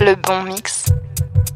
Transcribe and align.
Le 0.00 0.14
bon 0.14 0.44
mix, 0.44 0.86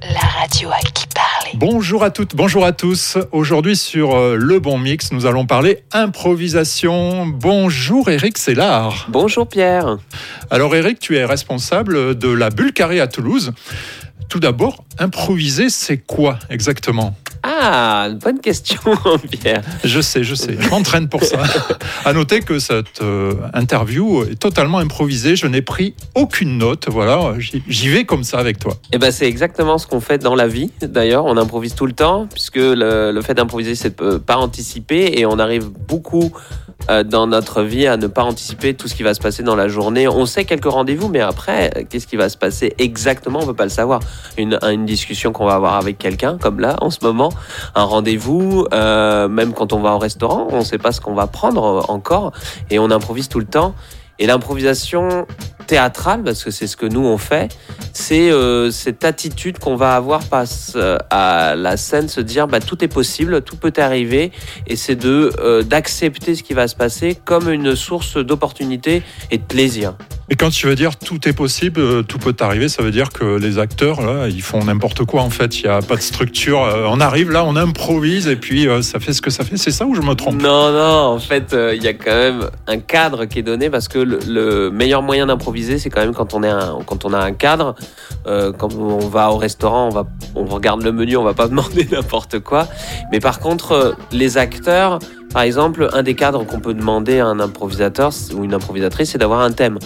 la 0.03 0.21
radio 0.21 0.69
à 0.69 0.79
qui 0.81 1.07
parler. 1.07 1.53
Bonjour 1.55 2.05
à 2.05 2.11
toutes, 2.11 2.37
bonjour 2.37 2.67
à 2.67 2.73
tous. 2.73 3.17
Aujourd'hui 3.33 3.75
sur 3.75 4.15
euh, 4.15 4.37
Le 4.37 4.59
Bon 4.59 4.77
Mix, 4.77 5.13
nous 5.13 5.25
allons 5.25 5.47
parler 5.47 5.83
improvisation. 5.93 7.27
Bonjour 7.27 8.11
Eric 8.11 8.37
Sellard. 8.37 9.07
Bonjour 9.09 9.49
Pierre. 9.49 9.97
Alors 10.51 10.77
Eric, 10.77 10.99
tu 10.99 11.17
es 11.17 11.25
responsable 11.25 12.19
de 12.19 12.29
la 12.29 12.51
Bulle 12.51 12.75
Carrée 12.75 13.01
à 13.01 13.07
Toulouse. 13.07 13.55
Tout 14.29 14.41
d'abord, 14.41 14.85
improviser, 14.99 15.71
c'est 15.71 15.97
quoi 15.97 16.39
exactement? 16.51 17.17
Ah, 17.47 18.09
bonne 18.23 18.41
question 18.41 18.81
Pierre. 19.31 19.63
Je 19.85 20.01
sais, 20.01 20.25
je 20.25 20.35
sais, 20.35 20.57
je 20.59 20.69
m'entraîne 20.71 21.09
pour 21.09 21.23
ça. 21.23 21.43
à 22.07 22.13
noter 22.15 22.41
que 22.41 22.59
cette 22.59 23.03
euh, 23.03 23.35
interview 23.53 24.23
est 24.25 24.37
totalement 24.37 24.79
improvisée, 24.79 25.37
je 25.37 25.47
n'ai 25.47 25.61
pris 25.61 25.95
aucune 26.15 26.57
note, 26.57 26.89
voilà, 26.89 27.35
j'y 27.39 27.89
vais 27.89 28.05
comme 28.05 28.25
ça 28.25 28.39
avec 28.39 28.59
toi. 28.59 28.79
Eh 28.93 28.99
ben, 28.99 29.13
c'est 29.13 29.27
exactement 29.27 29.77
ce 29.77 29.87
qu'on 29.87 30.01
fait 30.01 30.17
dans 30.17 30.35
la 30.35 30.47
vie. 30.47 30.71
D'ailleurs, 30.81 31.27
on 31.27 31.37
improvise 31.37 31.75
tout 31.75 31.87
le 31.87 31.93
temps, 31.93 32.27
puisque 32.33 32.57
le, 32.57 33.13
le 33.13 33.23
fait 33.23 33.35
d'improviser, 33.35 33.75
c'est 33.75 34.01
de 34.01 34.17
pas 34.17 34.39
anticiper, 34.39 35.19
et 35.19 35.27
on 35.27 35.39
arrive 35.39 35.69
beaucoup 35.69 36.33
euh, 36.64 36.64
dans 37.05 37.27
notre 37.27 37.63
vie 37.63 37.87
à 37.87 37.97
ne 37.97 38.07
pas 38.07 38.23
anticiper 38.23 38.75
tout 38.75 38.89
ce 38.89 38.95
qui 38.95 39.03
va 39.03 39.15
se 39.15 39.21
passer 39.21 39.43
dans 39.43 39.57
la 39.57 39.69
journée. 39.69 40.09
On 40.09 40.27
sait 40.27 40.45
quelques 40.45 40.71
rendez-vous, 40.71 41.09
mais 41.09 41.21
après, 41.21 41.71
euh, 41.77 41.83
qu'est-ce 41.89 42.07
qui 42.07 42.17
va 42.17 42.29
se 42.29 42.37
passer 42.37 42.75
exactement? 42.79 43.41
On 43.43 43.47
peut 43.47 43.55
pas 43.55 43.65
le 43.65 43.71
savoir. 43.71 44.01
Une, 44.37 44.59
une 44.63 44.85
discussion 44.85 45.33
qu'on 45.33 45.47
va 45.47 45.55
avoir 45.55 45.75
avec 45.75 45.99
quelqu'un, 45.99 46.39
comme 46.39 46.61
là, 46.61 46.77
en 46.81 46.91
ce 46.91 46.99
moment, 47.03 47.31
un 47.75 47.85
rendez-vous, 47.85 48.67
euh, 48.73 49.29
même 49.29 49.53
quand 49.53 49.73
on 49.73 49.81
va 49.81 49.95
au 49.95 49.99
restaurant, 49.99 50.49
on 50.51 50.63
sait 50.63 50.79
pas 50.79 50.93
ce 50.93 51.01
qu'on 51.01 51.15
va 51.15 51.27
prendre 51.27 51.65
euh, 51.65 51.93
encore, 51.93 52.33
et 52.71 52.79
on 52.79 52.91
improvise 52.91 53.29
tout 53.29 53.41
le 53.41 53.47
temps. 53.47 53.75
Et 54.19 54.27
l'improvisation 54.27 55.27
théâtrale, 55.67 56.23
parce 56.23 56.45
que 56.45 56.51
c'est 56.51 56.67
ce 56.67 56.77
que 56.77 56.87
nous 56.87 57.05
on 57.05 57.19
fait, 57.19 57.49
c'est 57.93 58.31
euh, 58.31 58.71
cette 58.71 59.05
attitude 59.05 59.59
qu'on 59.59 59.77
va 59.77 59.97
avoir 59.97 60.23
face 60.23 60.73
euh, 60.77 60.99
à 61.11 61.55
la 61.57 61.77
scène, 61.77 62.09
se 62.09 62.21
dire 62.21 62.47
bah, 62.47 62.61
tout 62.61 62.85
est 62.85 62.89
possible, 62.89 63.43
tout 63.43 63.57
peut 63.57 63.73
arriver, 63.77 64.31
et 64.67 64.77
c'est 64.77 64.97
de 64.97 65.33
euh, 65.39 65.63
d'accepter 65.63 66.35
ce 66.35 66.43
qui 66.43 66.55
va 66.55 66.69
se 66.69 66.77
passer 66.77 67.17
comme 67.25 67.51
une 67.51 67.75
source 67.75 68.17
d'opportunité 68.19 69.03
et 69.31 69.39
de 69.39 69.45
plaisir. 69.45 69.97
Et 70.31 70.37
quand 70.37 70.49
tu 70.49 70.67
veux 70.67 70.75
dire 70.75 70.97
tout 70.97 71.29
est 71.29 71.35
possible, 71.35 71.81
euh, 71.81 72.03
tout 72.03 72.19
peut 72.19 72.35
arriver, 72.41 72.69
ça 72.69 72.83
veut 72.83 72.91
dire 72.91 73.11
que 73.11 73.39
les 73.39 73.59
acteurs, 73.59 74.01
là, 74.01 74.29
ils 74.29 74.41
font 74.41 74.65
n'importe 74.65 75.05
quoi 75.05 75.21
en 75.21 75.29
fait. 75.29 75.61
Il 75.61 75.65
n'y 75.65 75.71
a 75.71 75.81
pas 75.83 75.97
de 75.97 76.01
structure. 76.01 76.63
Euh, 76.63 76.87
On 76.89 76.99
arrive 77.01 77.31
là, 77.31 77.45
on 77.45 77.57
improvise 77.57 78.27
et 78.27 78.37
puis 78.37 78.67
euh, 78.67 78.81
ça 78.81 79.01
fait 79.01 79.13
ce 79.13 79.21
que 79.21 79.29
ça 79.31 79.45
fait. 79.45 79.59
C'est 79.59 79.71
ça 79.71 79.85
ou 79.85 79.95
je 79.95 80.01
me 80.01 80.15
trompe? 80.15 80.41
Non, 80.41 80.73
non, 80.73 81.15
en 81.15 81.19
fait, 81.19 81.55
il 81.75 81.83
y 81.83 81.89
a 81.89 81.93
quand 81.93 82.15
même 82.15 82.49
un 82.67 82.79
cadre 82.79 83.27
qui 83.27 83.41
est 83.41 83.43
donné 83.43 83.69
parce 83.69 83.89
que 83.89 83.99
le, 83.99 84.19
le 84.27 84.71
meilleur 84.71 85.03
moyen 85.03 85.27
d'improviser, 85.27 85.79
c'est 85.79 85.91
quand 85.91 86.01
même 86.01 86.15
quand 86.15 86.33
on, 86.33 86.43
est 86.43 86.49
un, 86.49 86.79
quand 86.87 87.05
on 87.05 87.13
a 87.13 87.19
un 87.19 87.33
cadre. 87.33 87.75
Quand 88.25 88.73
on 88.73 89.01
va 89.01 89.31
au 89.31 89.37
restaurant, 89.37 89.89
on, 89.89 89.91
va, 89.91 90.07
on 90.35 90.47
regarde 90.47 90.83
le 90.83 90.93
menu, 90.93 91.19
on 91.19 91.25
va 91.25 91.35
pas 91.35 91.49
demander 91.55 91.87
n'importe 91.93 92.39
quoi. 92.41 92.67
Mais 93.13 93.21
par 93.21 93.39
contre, 93.39 93.97
les 94.13 94.39
acteurs, 94.39 94.99
par 95.35 95.43
exemple, 95.43 95.91
un 95.93 96.03
des 96.03 96.15
cadres 96.15 96.47
qu'on 96.47 96.61
peut 96.61 96.73
demander 96.73 97.21
à 97.21 97.27
un 97.27 97.39
improvisateur 97.41 98.13
ou 98.35 98.45
une 98.45 98.55
improvisatrice, 98.55 99.11
c'est 99.11 99.19
d'avoir 99.19 99.41
un 99.41 99.53
thème. 99.53 99.79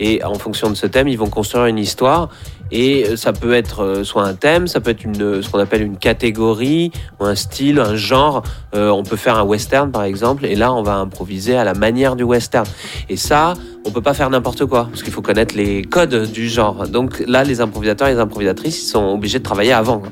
Et 0.00 0.22
en 0.24 0.34
fonction 0.34 0.70
de 0.70 0.74
ce 0.74 0.86
thème, 0.86 1.08
ils 1.08 1.18
vont 1.18 1.30
construire 1.30 1.66
une 1.66 1.78
histoire. 1.78 2.28
Et 2.70 3.06
euh, 3.06 3.16
ça 3.16 3.32
peut 3.32 3.54
être 3.54 3.82
euh, 3.82 4.04
soit 4.04 4.24
un 4.24 4.34
thème, 4.34 4.66
ça 4.66 4.80
peut 4.80 4.90
être 4.90 5.02
une, 5.04 5.42
ce 5.42 5.48
qu'on 5.48 5.58
appelle 5.58 5.82
une 5.82 5.96
catégorie, 5.96 6.92
ou 7.18 7.24
un 7.24 7.34
style, 7.34 7.78
un 7.78 7.96
genre. 7.96 8.42
Euh, 8.74 8.90
on 8.90 9.02
peut 9.02 9.16
faire 9.16 9.38
un 9.38 9.42
western 9.42 9.90
par 9.90 10.02
exemple, 10.02 10.44
et 10.44 10.54
là 10.54 10.72
on 10.74 10.82
va 10.82 10.96
improviser 10.96 11.56
à 11.56 11.64
la 11.64 11.72
manière 11.72 12.14
du 12.14 12.24
western. 12.24 12.66
Et 13.08 13.16
ça, 13.16 13.54
on 13.86 13.90
peut 13.90 14.02
pas 14.02 14.12
faire 14.12 14.28
n'importe 14.28 14.66
quoi, 14.66 14.84
parce 14.90 15.02
qu'il 15.02 15.12
faut 15.12 15.22
connaître 15.22 15.56
les 15.56 15.82
codes 15.82 16.30
du 16.30 16.48
genre. 16.48 16.86
Donc 16.88 17.24
là, 17.26 17.42
les 17.42 17.62
improvisateurs 17.62 18.08
et 18.08 18.14
les 18.14 18.20
improvisatrices, 18.20 18.82
ils 18.82 18.88
sont 18.88 19.04
obligés 19.06 19.38
de 19.38 19.44
travailler 19.44 19.72
avant. 19.72 20.02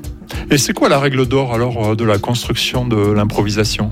Et 0.49 0.57
c'est 0.57 0.73
quoi 0.73 0.89
la 0.89 0.99
règle 0.99 1.27
d'or 1.27 1.53
alors 1.53 1.89
euh, 1.89 1.95
de 1.95 2.05
la 2.05 2.17
construction 2.17 2.87
de 2.87 3.11
l'improvisation? 3.11 3.91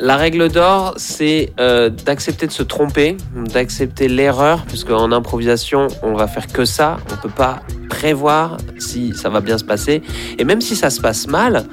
La 0.00 0.16
règle 0.16 0.48
d'or, 0.48 0.94
c'est 0.96 1.52
euh, 1.60 1.90
d'accepter 1.90 2.46
de 2.46 2.52
se 2.52 2.62
tromper, 2.62 3.16
d'accepter 3.52 4.08
l'erreur, 4.08 4.64
puisque 4.66 4.90
en 4.90 5.12
improvisation, 5.12 5.88
on 6.02 6.14
va 6.14 6.26
faire 6.26 6.46
que 6.46 6.64
ça. 6.64 6.96
On 7.12 7.16
peut 7.16 7.28
pas 7.28 7.60
prévoir 7.88 8.56
si 8.78 9.12
ça 9.14 9.28
va 9.28 9.40
bien 9.40 9.58
se 9.58 9.64
passer. 9.64 10.02
Et 10.38 10.44
même 10.44 10.60
si 10.60 10.76
ça 10.76 10.90
se 10.90 11.00
passe 11.00 11.26
mal, 11.26 11.66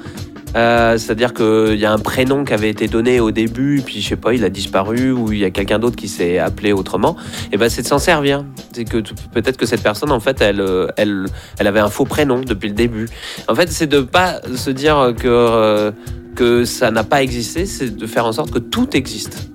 euh, 0.56 0.98
c'est-à-dire 0.98 1.32
qu'il 1.32 1.76
y 1.76 1.84
a 1.84 1.92
un 1.92 1.98
prénom 1.98 2.44
qui 2.44 2.52
avait 2.52 2.70
été 2.70 2.88
donné 2.88 3.20
au 3.20 3.30
début, 3.30 3.82
puis 3.84 4.00
je 4.00 4.08
sais 4.08 4.16
pas, 4.16 4.34
il 4.34 4.44
a 4.44 4.48
disparu, 4.48 5.12
ou 5.12 5.32
il 5.32 5.38
y 5.38 5.44
a 5.44 5.50
quelqu'un 5.50 5.78
d'autre 5.78 5.96
qui 5.96 6.08
s'est 6.08 6.38
appelé 6.38 6.72
autrement, 6.72 7.16
et 7.52 7.56
ben 7.56 7.68
c'est 7.68 7.82
de 7.82 7.86
s'en 7.86 7.98
servir. 7.98 8.44
C'est 8.72 8.84
que 8.84 8.98
peut-être 9.32 9.56
que 9.56 9.66
cette 9.66 9.82
personne, 9.82 10.10
en 10.10 10.20
fait, 10.20 10.40
elle, 10.40 10.62
elle, 10.96 11.26
elle 11.58 11.66
avait 11.66 11.80
un 11.80 11.88
faux 11.88 12.04
prénom 12.04 12.40
depuis 12.40 12.68
le 12.68 12.74
début. 12.74 13.08
En 13.48 13.54
fait, 13.54 13.70
c'est 13.70 13.86
de 13.86 14.00
pas 14.00 14.40
se 14.56 14.70
dire 14.70 15.14
que, 15.16 15.28
euh, 15.28 15.92
que 16.34 16.64
ça 16.64 16.90
n'a 16.90 17.04
pas 17.04 17.22
existé, 17.22 17.66
c'est 17.66 17.96
de 17.96 18.06
faire 18.06 18.26
en 18.26 18.32
sorte 18.32 18.50
que 18.50 18.58
tout 18.58 18.96
existe. 18.96 19.48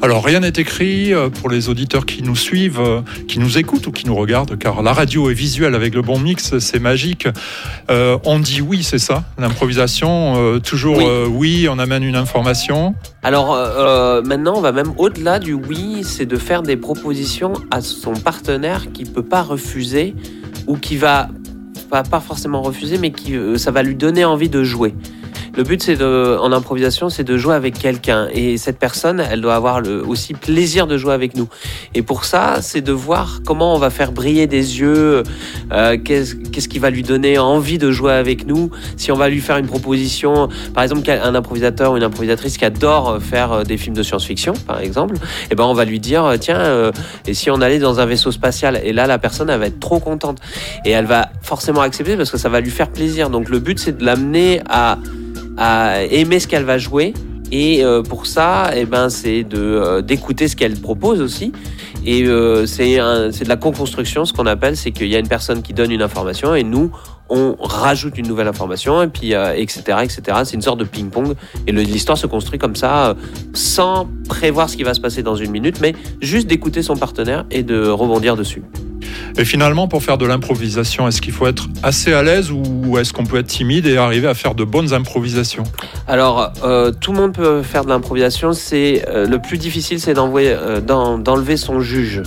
Alors 0.00 0.24
rien 0.24 0.38
n'est 0.38 0.52
écrit 0.56 1.12
euh, 1.12 1.28
pour 1.28 1.50
les 1.50 1.68
auditeurs 1.68 2.06
qui 2.06 2.22
nous 2.22 2.36
suivent, 2.36 2.78
euh, 2.78 3.00
qui 3.26 3.40
nous 3.40 3.58
écoutent 3.58 3.88
ou 3.88 3.90
qui 3.90 4.06
nous 4.06 4.14
regardent, 4.14 4.56
car 4.56 4.80
la 4.80 4.92
radio 4.92 5.28
est 5.28 5.34
visuelle 5.34 5.74
avec 5.74 5.92
le 5.92 6.02
bon 6.02 6.20
mix, 6.20 6.56
c'est 6.60 6.78
magique. 6.78 7.26
Euh, 7.90 8.16
on 8.24 8.38
dit 8.38 8.60
oui, 8.60 8.84
c'est 8.84 9.00
ça, 9.00 9.24
l'improvisation. 9.38 10.34
euh, 10.36 10.60
toujours 10.60 10.98
Oui. 10.98 11.04
euh, 11.04 11.26
oui, 11.26 11.66
on 11.68 11.80
amène 11.80 12.04
une 12.04 12.14
information. 12.14 12.94
Alors 13.24 13.56
maintenant, 14.24 14.54
on 14.56 14.60
va 14.60 14.70
même 14.70 14.92
au-delà 14.98 15.40
du 15.40 15.52
oui, 15.54 16.02
c'est 16.04 16.26
de 16.26 16.36
faire 16.36 16.62
des 16.62 16.76
propositions 16.76 17.54
à 17.72 17.80
son 17.80 18.12
partenaire 18.12 18.92
qui 18.92 19.02
peut 19.04 19.24
pas 19.24 19.42
refuser 19.42 20.14
ou 20.68 20.76
qui 20.76 20.96
va 20.96 21.28
pas, 21.90 22.04
pas 22.04 22.20
forcément 22.20 22.62
refuser, 22.62 22.98
mais 22.98 23.10
qui 23.10 23.34
ça 23.56 23.72
va 23.72 23.82
lui 23.82 23.96
donner 23.96 24.24
envie 24.24 24.48
de 24.48 24.62
jouer. 24.62 24.94
Le 25.56 25.62
but, 25.62 25.82
c'est 25.82 25.96
de, 25.96 26.36
en 26.40 26.52
improvisation, 26.52 27.08
c'est 27.08 27.24
de 27.24 27.36
jouer 27.36 27.54
avec 27.54 27.78
quelqu'un. 27.78 28.28
Et 28.32 28.58
cette 28.58 28.78
personne, 28.78 29.20
elle 29.20 29.40
doit 29.40 29.54
avoir 29.54 29.80
le, 29.80 30.04
aussi 30.04 30.34
plaisir 30.34 30.86
de 30.86 30.96
jouer 30.96 31.14
avec 31.14 31.36
nous. 31.36 31.48
Et 31.94 32.02
pour 32.02 32.24
ça, 32.24 32.58
c'est 32.60 32.80
de 32.80 32.92
voir 32.92 33.40
comment 33.44 33.74
on 33.74 33.78
va 33.78 33.90
faire 33.90 34.12
briller 34.12 34.46
des 34.46 34.80
yeux, 34.80 35.22
euh, 35.72 35.96
qu'est-ce 36.02 36.34
qu'est-ce 36.36 36.68
qui 36.68 36.78
va 36.78 36.90
lui 36.90 37.02
donner 37.02 37.38
envie 37.38 37.78
de 37.78 37.90
jouer 37.90 38.12
avec 38.12 38.46
nous. 38.46 38.70
Si 38.96 39.12
on 39.12 39.16
va 39.16 39.28
lui 39.28 39.40
faire 39.40 39.56
une 39.56 39.66
proposition, 39.66 40.48
par 40.74 40.82
exemple, 40.82 41.08
un 41.10 41.34
improvisateur 41.34 41.92
ou 41.92 41.96
une 41.96 42.02
improvisatrice 42.02 42.58
qui 42.58 42.64
adore 42.64 43.18
faire 43.20 43.52
euh, 43.52 43.62
des 43.64 43.76
films 43.76 43.94
de 43.94 44.02
science-fiction, 44.02 44.54
par 44.66 44.80
exemple, 44.80 45.16
et 45.50 45.54
ben 45.54 45.64
on 45.64 45.74
va 45.74 45.84
lui 45.84 46.00
dire, 46.00 46.24
euh, 46.24 46.36
tiens, 46.36 46.58
euh, 46.58 46.92
et 47.26 47.34
si 47.34 47.50
on 47.50 47.60
allait 47.60 47.78
dans 47.78 48.00
un 48.00 48.06
vaisseau 48.06 48.30
spatial? 48.30 48.80
Et 48.82 48.92
là, 48.92 49.06
la 49.06 49.18
personne, 49.18 49.50
elle 49.50 49.60
va 49.60 49.66
être 49.66 49.80
trop 49.80 49.98
contente. 49.98 50.38
Et 50.84 50.90
elle 50.90 51.06
va 51.06 51.30
forcément 51.42 51.80
accepter 51.80 52.16
parce 52.16 52.30
que 52.30 52.38
ça 52.38 52.48
va 52.48 52.60
lui 52.60 52.70
faire 52.70 52.90
plaisir. 52.90 53.30
Donc 53.30 53.48
le 53.48 53.58
but, 53.58 53.78
c'est 53.78 53.96
de 53.96 54.04
l'amener 54.04 54.60
à 54.68 54.98
à 55.58 56.02
aimer 56.04 56.40
ce 56.40 56.48
qu'elle 56.48 56.64
va 56.64 56.78
jouer. 56.78 57.12
Et 57.50 57.82
euh, 57.82 58.02
pour 58.02 58.26
ça, 58.26 58.70
eh 58.76 58.84
ben, 58.84 59.08
c'est 59.08 59.42
de 59.42 59.58
euh, 59.58 60.02
d'écouter 60.02 60.48
ce 60.48 60.56
qu'elle 60.56 60.74
propose 60.78 61.20
aussi. 61.22 61.50
Et 62.04 62.24
euh, 62.24 62.66
c'est 62.66 62.96
de 62.98 63.48
la 63.48 63.56
co-construction, 63.56 64.24
ce 64.26 64.32
qu'on 64.34 64.46
appelle, 64.46 64.76
c'est 64.76 64.90
qu'il 64.92 65.08
y 65.08 65.16
a 65.16 65.18
une 65.18 65.28
personne 65.28 65.62
qui 65.62 65.72
donne 65.72 65.90
une 65.90 66.02
information 66.02 66.54
et 66.54 66.62
nous, 66.62 66.90
on 67.30 67.56
rajoute 67.60 68.16
une 68.16 68.26
nouvelle 68.28 68.48
information 68.48 69.02
et 69.02 69.08
puis 69.08 69.34
euh, 69.34 69.52
etc 69.54 69.98
etc. 70.02 70.22
C'est 70.44 70.54
une 70.54 70.62
sorte 70.62 70.78
de 70.80 70.84
ping-pong 70.84 71.34
et 71.66 71.72
le- 71.72 71.82
l'histoire 71.82 72.16
se 72.16 72.26
construit 72.26 72.58
comme 72.58 72.76
ça, 72.76 73.08
euh, 73.10 73.14
sans 73.52 74.08
prévoir 74.28 74.70
ce 74.70 74.76
qui 74.78 74.82
va 74.82 74.94
se 74.94 75.00
passer 75.00 75.22
dans 75.22 75.34
une 75.36 75.50
minute, 75.50 75.80
mais 75.82 75.94
juste 76.22 76.46
d'écouter 76.46 76.80
son 76.82 76.96
partenaire 76.96 77.44
et 77.50 77.62
de 77.62 77.86
rebondir 77.88 78.36
dessus. 78.36 78.62
Et 79.38 79.44
finalement, 79.44 79.86
pour 79.88 80.02
faire 80.02 80.18
de 80.18 80.26
l'improvisation, 80.26 81.06
est-ce 81.08 81.20
qu'il 81.20 81.32
faut 81.32 81.46
être 81.46 81.68
assez 81.82 82.12
à 82.12 82.22
l'aise 82.22 82.50
ou 82.50 82.98
est-ce 82.98 83.12
qu'on 83.12 83.24
peut 83.24 83.38
être 83.38 83.46
timide 83.46 83.86
et 83.86 83.96
arriver 83.96 84.26
à 84.28 84.34
faire 84.34 84.54
de 84.54 84.64
bonnes 84.64 84.92
improvisations 84.92 85.64
Alors, 86.06 86.52
euh, 86.64 86.90
tout 86.90 87.12
le 87.12 87.18
monde 87.18 87.34
peut 87.34 87.62
faire 87.62 87.84
de 87.84 87.88
l'improvisation. 87.90 88.50
Euh, 88.72 89.26
le 89.26 89.38
plus 89.38 89.58
difficile, 89.58 90.00
c'est 90.00 90.16
euh, 90.18 90.80
d'en- 90.80 91.18
d'enlever 91.18 91.56
son 91.56 91.80
juge, 91.80 92.22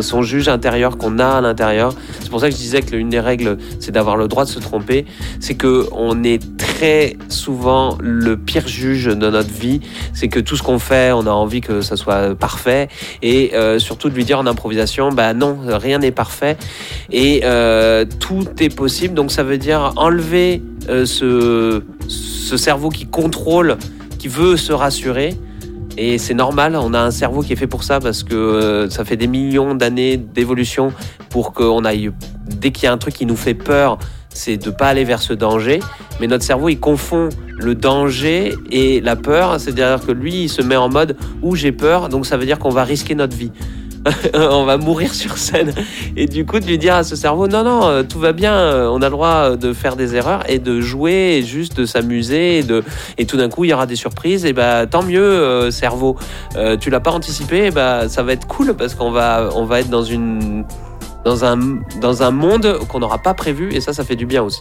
son 0.00 0.22
juge 0.22 0.48
intérieur 0.48 0.96
qu'on 0.96 1.18
a 1.18 1.26
à 1.26 1.40
l'intérieur. 1.40 1.92
C'est 2.20 2.30
pour 2.30 2.40
ça 2.40 2.48
que 2.48 2.52
je 2.54 2.60
disais 2.60 2.80
que 2.80 2.96
l'une 2.96 3.10
des 3.10 3.20
règles, 3.20 3.58
c'est 3.80 3.92
d'avoir 3.92 4.16
le 4.16 4.28
droit 4.28 4.44
de 4.44 4.50
se 4.50 4.58
tromper. 4.58 5.04
C'est 5.40 5.54
que 5.54 5.86
on 5.92 6.24
est 6.24 6.40
très 6.56 7.16
souvent 7.28 7.98
le 8.00 8.36
pire 8.36 8.66
juge 8.66 9.04
de 9.06 9.30
notre 9.30 9.52
vie. 9.52 9.80
C'est 10.14 10.28
que 10.28 10.40
tout 10.40 10.56
ce 10.56 10.62
qu'on 10.62 10.78
fait, 10.78 11.12
on 11.12 11.26
a 11.26 11.30
envie 11.30 11.60
que 11.60 11.82
ça 11.82 11.96
soit 11.96 12.34
parfait, 12.34 12.88
et 13.22 13.52
surtout 13.78 14.08
de 14.08 14.14
lui 14.14 14.24
dire 14.24 14.38
en 14.38 14.46
improvisation, 14.46 15.10
bah 15.10 15.34
non, 15.34 15.58
rien 15.66 15.98
n'est 15.98 16.10
parfait, 16.10 16.23
et 17.10 17.42
euh, 17.44 18.04
tout 18.20 18.46
est 18.60 18.74
possible. 18.74 19.14
Donc 19.14 19.30
ça 19.30 19.42
veut 19.42 19.58
dire 19.58 19.92
enlever 19.96 20.62
euh, 20.88 21.06
ce, 21.06 21.82
ce 22.08 22.56
cerveau 22.56 22.88
qui 22.88 23.06
contrôle, 23.06 23.76
qui 24.18 24.28
veut 24.28 24.56
se 24.56 24.72
rassurer. 24.72 25.34
Et 25.96 26.18
c'est 26.18 26.34
normal, 26.34 26.76
on 26.76 26.92
a 26.92 27.00
un 27.00 27.12
cerveau 27.12 27.42
qui 27.42 27.52
est 27.52 27.56
fait 27.56 27.68
pour 27.68 27.84
ça 27.84 28.00
parce 28.00 28.24
que 28.24 28.34
euh, 28.34 28.90
ça 28.90 29.04
fait 29.04 29.16
des 29.16 29.28
millions 29.28 29.76
d'années 29.76 30.16
d'évolution 30.16 30.92
pour 31.30 31.52
qu'on 31.52 31.84
aille. 31.84 32.10
Dès 32.48 32.72
qu'il 32.72 32.84
y 32.84 32.86
a 32.88 32.92
un 32.92 32.98
truc 32.98 33.14
qui 33.14 33.26
nous 33.26 33.36
fait 33.36 33.54
peur, 33.54 33.98
c'est 34.30 34.56
de 34.56 34.70
pas 34.70 34.88
aller 34.88 35.04
vers 35.04 35.22
ce 35.22 35.32
danger. 35.32 35.78
Mais 36.20 36.26
notre 36.26 36.44
cerveau, 36.44 36.68
il 36.68 36.80
confond 36.80 37.28
le 37.56 37.74
danger 37.76 38.54
et 38.70 39.00
la 39.00 39.14
peur. 39.14 39.60
C'est-à-dire 39.60 40.04
que 40.04 40.12
lui, 40.12 40.44
il 40.44 40.48
se 40.48 40.62
met 40.62 40.76
en 40.76 40.88
mode 40.88 41.16
où 41.42 41.54
j'ai 41.54 41.72
peur, 41.72 42.08
donc 42.08 42.26
ça 42.26 42.36
veut 42.36 42.46
dire 42.46 42.58
qu'on 42.58 42.70
va 42.70 42.82
risquer 42.82 43.14
notre 43.14 43.36
vie. 43.36 43.52
on 44.34 44.64
va 44.64 44.76
mourir 44.76 45.14
sur 45.14 45.38
scène. 45.38 45.74
Et 46.16 46.26
du 46.26 46.44
coup, 46.44 46.60
de 46.60 46.66
lui 46.66 46.78
dire 46.78 46.94
à 46.94 47.04
ce 47.04 47.16
cerveau, 47.16 47.48
non, 47.48 47.64
non, 47.64 47.86
euh, 47.86 48.02
tout 48.02 48.18
va 48.18 48.32
bien, 48.32 48.54
euh, 48.54 48.88
on 48.90 49.00
a 49.02 49.06
le 49.06 49.10
droit 49.10 49.56
de 49.56 49.72
faire 49.72 49.96
des 49.96 50.14
erreurs 50.14 50.48
et 50.48 50.58
de 50.58 50.80
jouer, 50.80 51.38
et 51.38 51.42
juste 51.42 51.76
de 51.76 51.86
s'amuser, 51.86 52.58
et, 52.58 52.62
de... 52.62 52.82
et 53.18 53.26
tout 53.26 53.36
d'un 53.36 53.48
coup, 53.48 53.64
il 53.64 53.70
y 53.70 53.72
aura 53.72 53.86
des 53.86 53.96
surprises, 53.96 54.44
et 54.44 54.52
bah 54.52 54.86
tant 54.86 55.02
mieux, 55.02 55.22
euh, 55.22 55.70
cerveau. 55.70 56.16
Euh, 56.56 56.76
tu 56.76 56.90
l'as 56.90 57.00
pas 57.00 57.12
anticipé, 57.12 57.66
et 57.66 57.70
bah 57.70 58.08
ça 58.08 58.22
va 58.22 58.32
être 58.32 58.46
cool 58.46 58.74
parce 58.74 58.94
qu'on 58.94 59.10
va, 59.10 59.50
on 59.54 59.64
va 59.64 59.80
être 59.80 59.90
dans 59.90 60.04
une 60.04 60.64
dans 61.24 61.44
un, 61.44 61.58
dans 62.00 62.22
un 62.22 62.30
monde 62.30 62.78
qu'on 62.88 63.00
n'aura 63.00 63.18
pas 63.18 63.34
prévu 63.34 63.72
et 63.72 63.80
ça, 63.80 63.92
ça 63.92 64.04
fait 64.04 64.16
du 64.16 64.26
bien 64.26 64.42
aussi. 64.42 64.60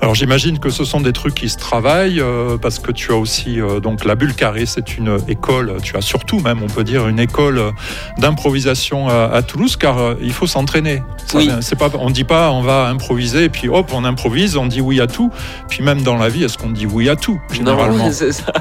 Alors 0.00 0.14
j'imagine 0.14 0.58
que 0.58 0.68
ce 0.68 0.84
sont 0.84 1.00
des 1.00 1.12
trucs 1.12 1.34
qui 1.34 1.48
se 1.48 1.56
travaillent 1.56 2.20
euh, 2.20 2.58
parce 2.58 2.78
que 2.78 2.92
tu 2.92 3.12
as 3.12 3.16
aussi 3.16 3.60
euh, 3.60 3.80
donc 3.80 4.04
la 4.04 4.14
bulle 4.14 4.34
carrée, 4.34 4.66
c'est 4.66 4.98
une 4.98 5.18
école, 5.28 5.76
tu 5.82 5.96
as 5.96 6.00
surtout 6.00 6.40
même 6.40 6.62
on 6.62 6.66
peut 6.66 6.84
dire 6.84 7.08
une 7.08 7.18
école 7.18 7.72
d'improvisation 8.18 9.08
à, 9.08 9.30
à, 9.32 9.42
Toulouse 9.42 9.76
car 9.76 9.98
euh, 9.98 10.14
il 10.20 10.32
faut 10.32 10.46
s'entraîner. 10.46 11.02
Oui. 11.34 11.50
C'est 11.60 11.78
pas, 11.78 11.88
on 11.98 12.10
dit 12.10 12.24
pas 12.24 12.50
on 12.50 12.62
va 12.62 12.88
improviser 12.88 13.44
et 13.44 13.48
puis 13.48 13.68
hop 13.68 13.90
on 13.94 14.04
improvise, 14.04 14.56
on 14.56 14.66
dit 14.66 14.80
oui 14.80 15.00
à 15.00 15.06
tout. 15.06 15.30
Puis 15.68 15.82
même 15.82 16.02
dans 16.02 16.16
la 16.16 16.28
vie, 16.28 16.44
est-ce 16.44 16.58
qu'on 16.58 16.70
dit 16.70 16.86
oui 16.86 17.08
à 17.08 17.16
tout 17.16 17.40
généralement 17.50 17.96
Non, 17.96 18.10
c'est 18.12 18.32
ça. 18.32 18.52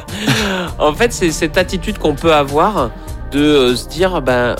En 0.80 0.94
fait, 0.94 1.12
c'est 1.12 1.31
cette 1.31 1.57
attitude 1.57 1.98
qu'on 1.98 2.15
peut 2.15 2.33
avoir 2.33 2.92
de 3.31 3.75
se 3.75 3.88
dire 3.89 4.21
ben 4.21 4.56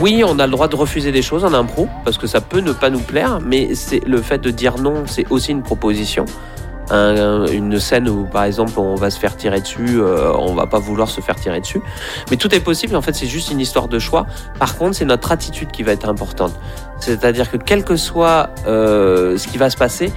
oui, 0.00 0.22
on 0.26 0.38
a 0.38 0.46
le 0.46 0.52
droit 0.52 0.68
de 0.68 0.76
refuser 0.76 1.12
des 1.12 1.22
choses 1.22 1.44
en 1.44 1.52
impro 1.54 1.88
parce 2.04 2.18
que 2.18 2.26
ça 2.26 2.40
peut 2.40 2.60
ne 2.60 2.72
pas 2.72 2.90
nous 2.90 3.00
plaire, 3.00 3.38
mais 3.44 3.74
c'est 3.74 4.04
le 4.06 4.20
fait 4.22 4.38
de 4.38 4.50
dire 4.50 4.78
non, 4.78 5.04
c'est 5.06 5.26
aussi 5.30 5.50
une 5.52 5.62
proposition. 5.62 6.24
Un- 6.92 7.46
une 7.46 7.78
scène 7.78 8.08
où, 8.08 8.24
par 8.24 8.42
exemple, 8.44 8.72
on 8.78 8.96
va 8.96 9.10
se 9.10 9.18
faire 9.20 9.36
tirer 9.36 9.60
dessus, 9.60 10.00
euh, 10.00 10.32
on 10.36 10.54
va 10.54 10.66
pas 10.66 10.80
vouloir 10.80 11.08
se 11.08 11.20
faire 11.20 11.36
tirer 11.36 11.60
dessus, 11.60 11.80
mais 12.30 12.36
tout 12.36 12.52
est 12.52 12.58
possible. 12.60 12.96
En 12.96 13.02
fait, 13.02 13.14
c'est 13.14 13.28
juste 13.28 13.52
une 13.52 13.60
histoire 13.60 13.86
de 13.86 14.00
choix. 14.00 14.26
Par 14.58 14.76
contre, 14.76 14.96
c'est 14.96 15.04
notre 15.04 15.30
attitude 15.30 15.70
qui 15.70 15.84
va 15.84 15.92
être 15.92 16.08
importante. 16.08 16.52
C'est-à-dire 16.98 17.48
que 17.48 17.56
quel 17.58 17.84
que 17.84 17.94
soit 17.96 18.50
euh, 18.66 19.38
ce 19.38 19.46
qui 19.46 19.56
va 19.56 19.70
se 19.70 19.76
passer, 19.76 20.12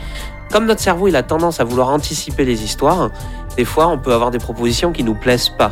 comme 0.52 0.66
notre 0.66 0.82
cerveau, 0.82 1.08
il 1.08 1.16
a 1.16 1.22
tendance 1.24 1.60
à 1.60 1.64
vouloir 1.64 1.90
anticiper 1.90 2.44
les 2.44 2.64
histoires. 2.64 3.12
Des 3.56 3.66
fois, 3.66 3.88
on 3.90 4.00
peut 4.00 4.14
avoir 4.14 4.32
des 4.32 4.40
propositions 4.40 4.92
qui 4.92 5.04
nous 5.04 5.14
plaisent 5.16 5.50
pas. 5.50 5.72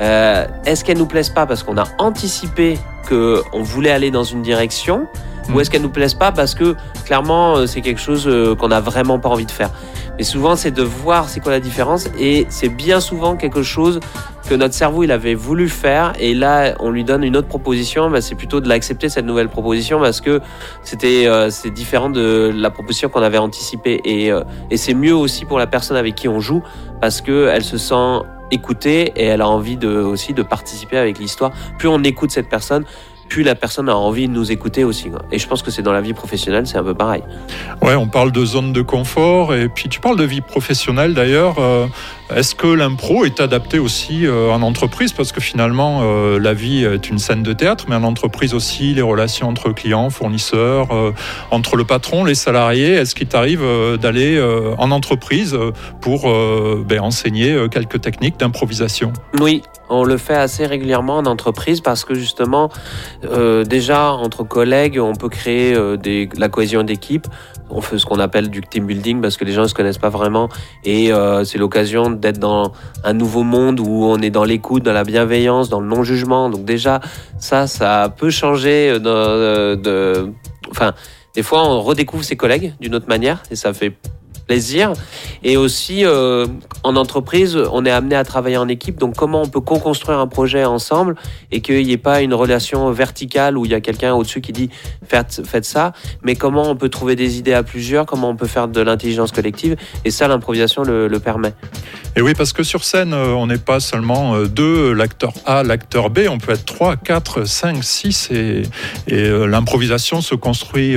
Euh, 0.00 0.46
Est-ce 0.64 0.84
qu'elles 0.84 0.98
nous 0.98 1.06
plaisent 1.06 1.30
pas 1.30 1.46
parce 1.46 1.62
qu'on 1.62 1.76
a 1.76 1.84
anticipé 1.98 2.78
que 3.08 3.42
on 3.52 3.62
voulait 3.62 3.90
aller 3.90 4.10
dans 4.10 4.24
une 4.24 4.42
direction, 4.42 5.06
ou 5.48 5.52
Mm. 5.52 5.60
est-ce 5.60 5.70
qu'elles 5.70 5.82
nous 5.82 5.88
plaisent 5.88 6.14
pas 6.14 6.30
parce 6.30 6.54
que 6.54 6.76
clairement 7.06 7.56
euh, 7.56 7.66
c'est 7.66 7.80
quelque 7.80 8.00
chose 8.00 8.26
euh, 8.28 8.54
qu'on 8.54 8.70
a 8.70 8.80
vraiment 8.80 9.18
pas 9.18 9.30
envie 9.30 9.46
de 9.46 9.50
faire. 9.50 9.70
Mais 10.18 10.24
souvent, 10.24 10.56
c'est 10.56 10.72
de 10.72 10.82
voir 10.82 11.28
c'est 11.28 11.38
quoi 11.40 11.52
la 11.52 11.60
différence, 11.60 12.08
et 12.18 12.46
c'est 12.50 12.68
bien 12.68 12.98
souvent 13.00 13.36
quelque 13.36 13.62
chose 13.62 14.00
que 14.48 14.54
notre 14.54 14.74
cerveau 14.74 15.04
il 15.04 15.12
avait 15.12 15.34
voulu 15.34 15.68
faire, 15.68 16.12
et 16.18 16.34
là 16.34 16.74
on 16.80 16.90
lui 16.90 17.04
donne 17.04 17.22
une 17.24 17.36
autre 17.36 17.48
proposition. 17.48 18.10
Bah, 18.10 18.20
c'est 18.20 18.34
plutôt 18.34 18.60
de 18.60 18.68
l'accepter 18.68 19.08
cette 19.08 19.24
nouvelle 19.24 19.48
proposition 19.48 20.00
parce 20.00 20.20
que 20.20 20.40
c'était 20.82 21.26
euh, 21.28 21.50
c'est 21.50 21.70
différent 21.70 22.10
de 22.10 22.52
la 22.54 22.70
proposition 22.70 23.08
qu'on 23.08 23.22
avait 23.22 23.38
anticipée, 23.38 24.00
et, 24.04 24.30
euh, 24.32 24.42
et 24.70 24.76
c'est 24.76 24.94
mieux 24.94 25.14
aussi 25.14 25.44
pour 25.44 25.58
la 25.58 25.66
personne 25.66 25.96
avec 25.96 26.14
qui 26.14 26.28
on 26.28 26.40
joue 26.40 26.62
parce 27.00 27.20
que 27.20 27.48
elle 27.48 27.64
se 27.64 27.78
sent 27.78 28.20
écoutée 28.50 29.12
et 29.16 29.24
elle 29.24 29.40
a 29.40 29.48
envie 29.48 29.76
de, 29.76 29.88
aussi 29.88 30.34
de 30.34 30.42
participer 30.42 30.98
avec 30.98 31.18
l'histoire. 31.18 31.52
Plus 31.78 31.88
on 31.88 32.02
écoute 32.02 32.30
cette 32.30 32.48
personne, 32.48 32.84
plus 33.28 33.42
la 33.42 33.54
personne 33.54 33.88
a 33.88 33.96
envie 33.96 34.28
de 34.28 34.32
nous 34.32 34.50
écouter 34.50 34.84
aussi. 34.84 35.10
quoi. 35.10 35.22
Et 35.30 35.38
je 35.38 35.46
pense 35.46 35.62
que 35.62 35.70
c'est 35.70 35.82
dans 35.82 35.92
la 35.92 36.00
vie 36.00 36.14
professionnelle, 36.14 36.66
c'est 36.66 36.78
un 36.78 36.84
peu 36.84 36.94
pareil. 36.94 37.22
Ouais, 37.82 37.94
on 37.94 38.08
parle 38.08 38.32
de 38.32 38.44
zone 38.44 38.72
de 38.72 38.82
confort 38.82 39.54
et 39.54 39.68
puis 39.68 39.88
tu 39.88 40.00
parles 40.00 40.16
de 40.16 40.24
vie 40.24 40.40
professionnelle 40.40 41.14
d'ailleurs. 41.14 41.56
Euh, 41.58 41.86
Est-ce 42.34 42.54
que 42.54 42.66
l'impro 42.66 43.24
est 43.24 43.40
adapté 43.40 43.78
aussi 43.78 44.26
euh, 44.26 44.50
en 44.50 44.62
entreprise? 44.62 45.12
Parce 45.12 45.32
que 45.32 45.40
finalement, 45.40 46.00
euh, 46.02 46.38
la 46.38 46.54
vie 46.54 46.84
est 46.84 47.08
une 47.08 47.18
scène 47.18 47.42
de 47.42 47.52
théâtre, 47.52 47.86
mais 47.88 47.94
en 47.94 48.04
entreprise 48.04 48.54
aussi, 48.54 48.94
les 48.94 49.02
relations 49.02 49.48
entre 49.48 49.72
clients, 49.72 50.10
fournisseurs, 50.10 50.88
entre 51.50 51.76
le 51.76 51.84
patron, 51.84 52.24
les 52.24 52.34
salariés. 52.34 52.92
Est-ce 52.94 53.14
qu'il 53.14 53.28
t'arrive 53.28 53.62
d'aller 54.00 54.40
en 54.78 54.90
entreprise 54.90 55.56
pour 56.00 56.30
ben, 56.86 57.00
enseigner 57.00 57.66
quelques 57.70 58.00
techniques 58.00 58.38
d'improvisation? 58.38 59.12
Oui, 59.40 59.62
on 59.90 60.04
le 60.04 60.16
fait 60.16 60.34
assez 60.34 60.66
régulièrement 60.66 61.16
en 61.16 61.26
entreprise 61.26 61.80
parce 61.80 62.04
que 62.04 62.14
justement, 62.14 62.70
euh, 63.24 63.64
déjà 63.64 64.12
entre 64.12 64.44
collègues, 64.44 64.98
on 65.00 65.14
peut 65.14 65.28
créer 65.28 65.74
euh, 65.74 65.96
des, 65.96 66.28
la 66.36 66.48
cohésion 66.48 66.82
d'équipe. 66.82 67.26
On 67.70 67.80
fait 67.80 67.98
ce 67.98 68.06
qu'on 68.06 68.18
appelle 68.18 68.48
du 68.48 68.62
team 68.62 68.86
building 68.86 69.20
parce 69.20 69.36
que 69.36 69.44
les 69.44 69.52
gens 69.52 69.62
ne 69.62 69.66
se 69.66 69.74
connaissent 69.74 69.98
pas 69.98 70.08
vraiment 70.08 70.48
et 70.84 71.12
euh, 71.12 71.44
c'est 71.44 71.58
l'occasion 71.58 72.10
d'être 72.10 72.38
dans 72.38 72.72
un 73.04 73.12
nouveau 73.12 73.42
monde 73.42 73.80
où 73.80 74.04
on 74.04 74.18
est 74.18 74.30
dans 74.30 74.44
l'écoute, 74.44 74.82
dans 74.82 74.92
la 74.92 75.04
bienveillance, 75.04 75.68
dans 75.68 75.80
le 75.80 75.86
non-jugement. 75.86 76.48
Donc 76.48 76.64
déjà, 76.64 77.00
ça, 77.38 77.66
ça 77.66 78.12
peut 78.16 78.30
changer 78.30 78.90
euh, 78.90 78.98
de, 78.98 79.08
euh, 79.08 79.76
de, 79.76 80.32
enfin, 80.70 80.94
des 81.34 81.42
fois, 81.42 81.66
on 81.68 81.80
redécouvre 81.80 82.24
ses 82.24 82.36
collègues 82.36 82.74
d'une 82.80 82.94
autre 82.94 83.08
manière 83.08 83.42
et 83.50 83.56
ça 83.56 83.72
fait 83.72 83.92
plaisir. 84.48 84.92
Et 85.44 85.56
aussi, 85.56 86.04
euh, 86.04 86.46
en 86.82 86.96
entreprise, 86.96 87.56
on 87.70 87.84
est 87.84 87.90
amené 87.90 88.16
à 88.16 88.24
travailler 88.24 88.56
en 88.56 88.66
équipe. 88.66 88.98
Donc, 88.98 89.14
comment 89.14 89.42
on 89.42 89.46
peut 89.48 89.60
co-construire 89.60 90.18
un 90.18 90.26
projet 90.26 90.64
ensemble 90.64 91.14
et 91.52 91.60
qu'il 91.60 91.86
n'y 91.86 91.92
ait 91.92 91.96
pas 91.98 92.22
une 92.22 92.34
relation 92.34 92.90
verticale 92.90 93.56
où 93.56 93.64
il 93.66 93.70
y 93.70 93.74
a 93.74 93.80
quelqu'un 93.80 94.14
au-dessus 94.14 94.40
qui 94.40 94.52
dit 94.52 94.70
faites, 95.06 95.42
faites 95.46 95.64
ça, 95.66 95.92
mais 96.22 96.34
comment 96.34 96.68
on 96.68 96.74
peut 96.76 96.88
trouver 96.88 97.14
des 97.14 97.38
idées 97.38 97.52
à 97.52 97.62
plusieurs, 97.62 98.06
comment 98.06 98.30
on 98.30 98.36
peut 98.36 98.46
faire 98.48 98.66
de 98.66 98.80
l'intelligence 98.80 99.30
collective? 99.30 99.76
Et 100.04 100.10
ça, 100.10 100.26
l'improvisation 100.26 100.82
le, 100.82 101.06
le 101.06 101.20
permet. 101.20 101.52
Et 102.16 102.22
oui, 102.22 102.32
parce 102.34 102.52
que 102.52 102.62
sur 102.64 102.82
scène, 102.84 103.12
euh, 103.12 103.28
on 103.34 103.46
n'est 103.46 103.58
pas 103.58 103.78
seulement 103.80 104.34
euh, 104.34 104.46
deux, 104.48 104.92
l'acteur 104.92 105.32
A, 105.46 105.62
l'acteur 105.62 106.10
B, 106.10 106.20
on 106.28 106.38
peut 106.38 106.52
être 106.52 106.64
trois, 106.64 106.96
quatre, 106.96 107.44
cinq, 107.44 107.84
six, 107.84 108.30
et, 108.32 108.62
et 109.06 109.28
l'improvisation 109.46 110.20
se 110.22 110.34
construit 110.34 110.96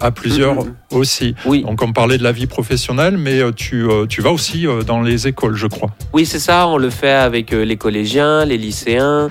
à 0.00 0.10
plusieurs 0.10 0.34
Mhm. 0.54 0.74
aussi. 0.92 1.34
Oui, 1.46 1.62
Donc 1.62 1.80
on 1.82 1.92
parlait 1.92 2.18
de 2.18 2.22
la 2.22 2.32
vie 2.32 2.46
professionnelle, 2.46 2.73
mais 3.18 3.40
euh, 3.40 3.52
tu, 3.52 3.88
euh, 3.88 4.06
tu 4.06 4.20
vas 4.20 4.30
aussi 4.30 4.66
euh, 4.66 4.82
dans 4.82 5.00
les 5.00 5.26
écoles, 5.26 5.54
je 5.54 5.66
crois. 5.66 5.90
Oui, 6.12 6.26
c'est 6.26 6.38
ça. 6.38 6.66
On 6.68 6.76
le 6.76 6.90
fait 6.90 7.10
avec 7.10 7.50
les 7.50 7.76
collégiens, 7.76 8.44
les 8.44 8.58
lycéens. 8.58 9.28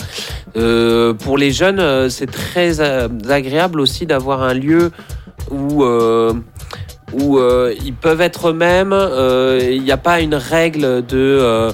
Pour 0.53 1.37
les 1.37 1.51
jeunes, 1.51 2.09
c'est 2.09 2.31
très 2.31 2.79
agréable 2.79 3.79
aussi 3.79 4.05
d'avoir 4.05 4.43
un 4.43 4.53
lieu 4.53 4.91
où 5.49 5.83
où 7.13 7.39
ils 7.83 7.93
peuvent 7.93 8.21
être 8.21 8.49
eux-mêmes. 8.49 8.95
Il 9.61 9.83
n'y 9.83 9.91
a 9.91 9.97
pas 9.97 10.21
une 10.21 10.35
règle 10.35 11.05
de 11.05 11.71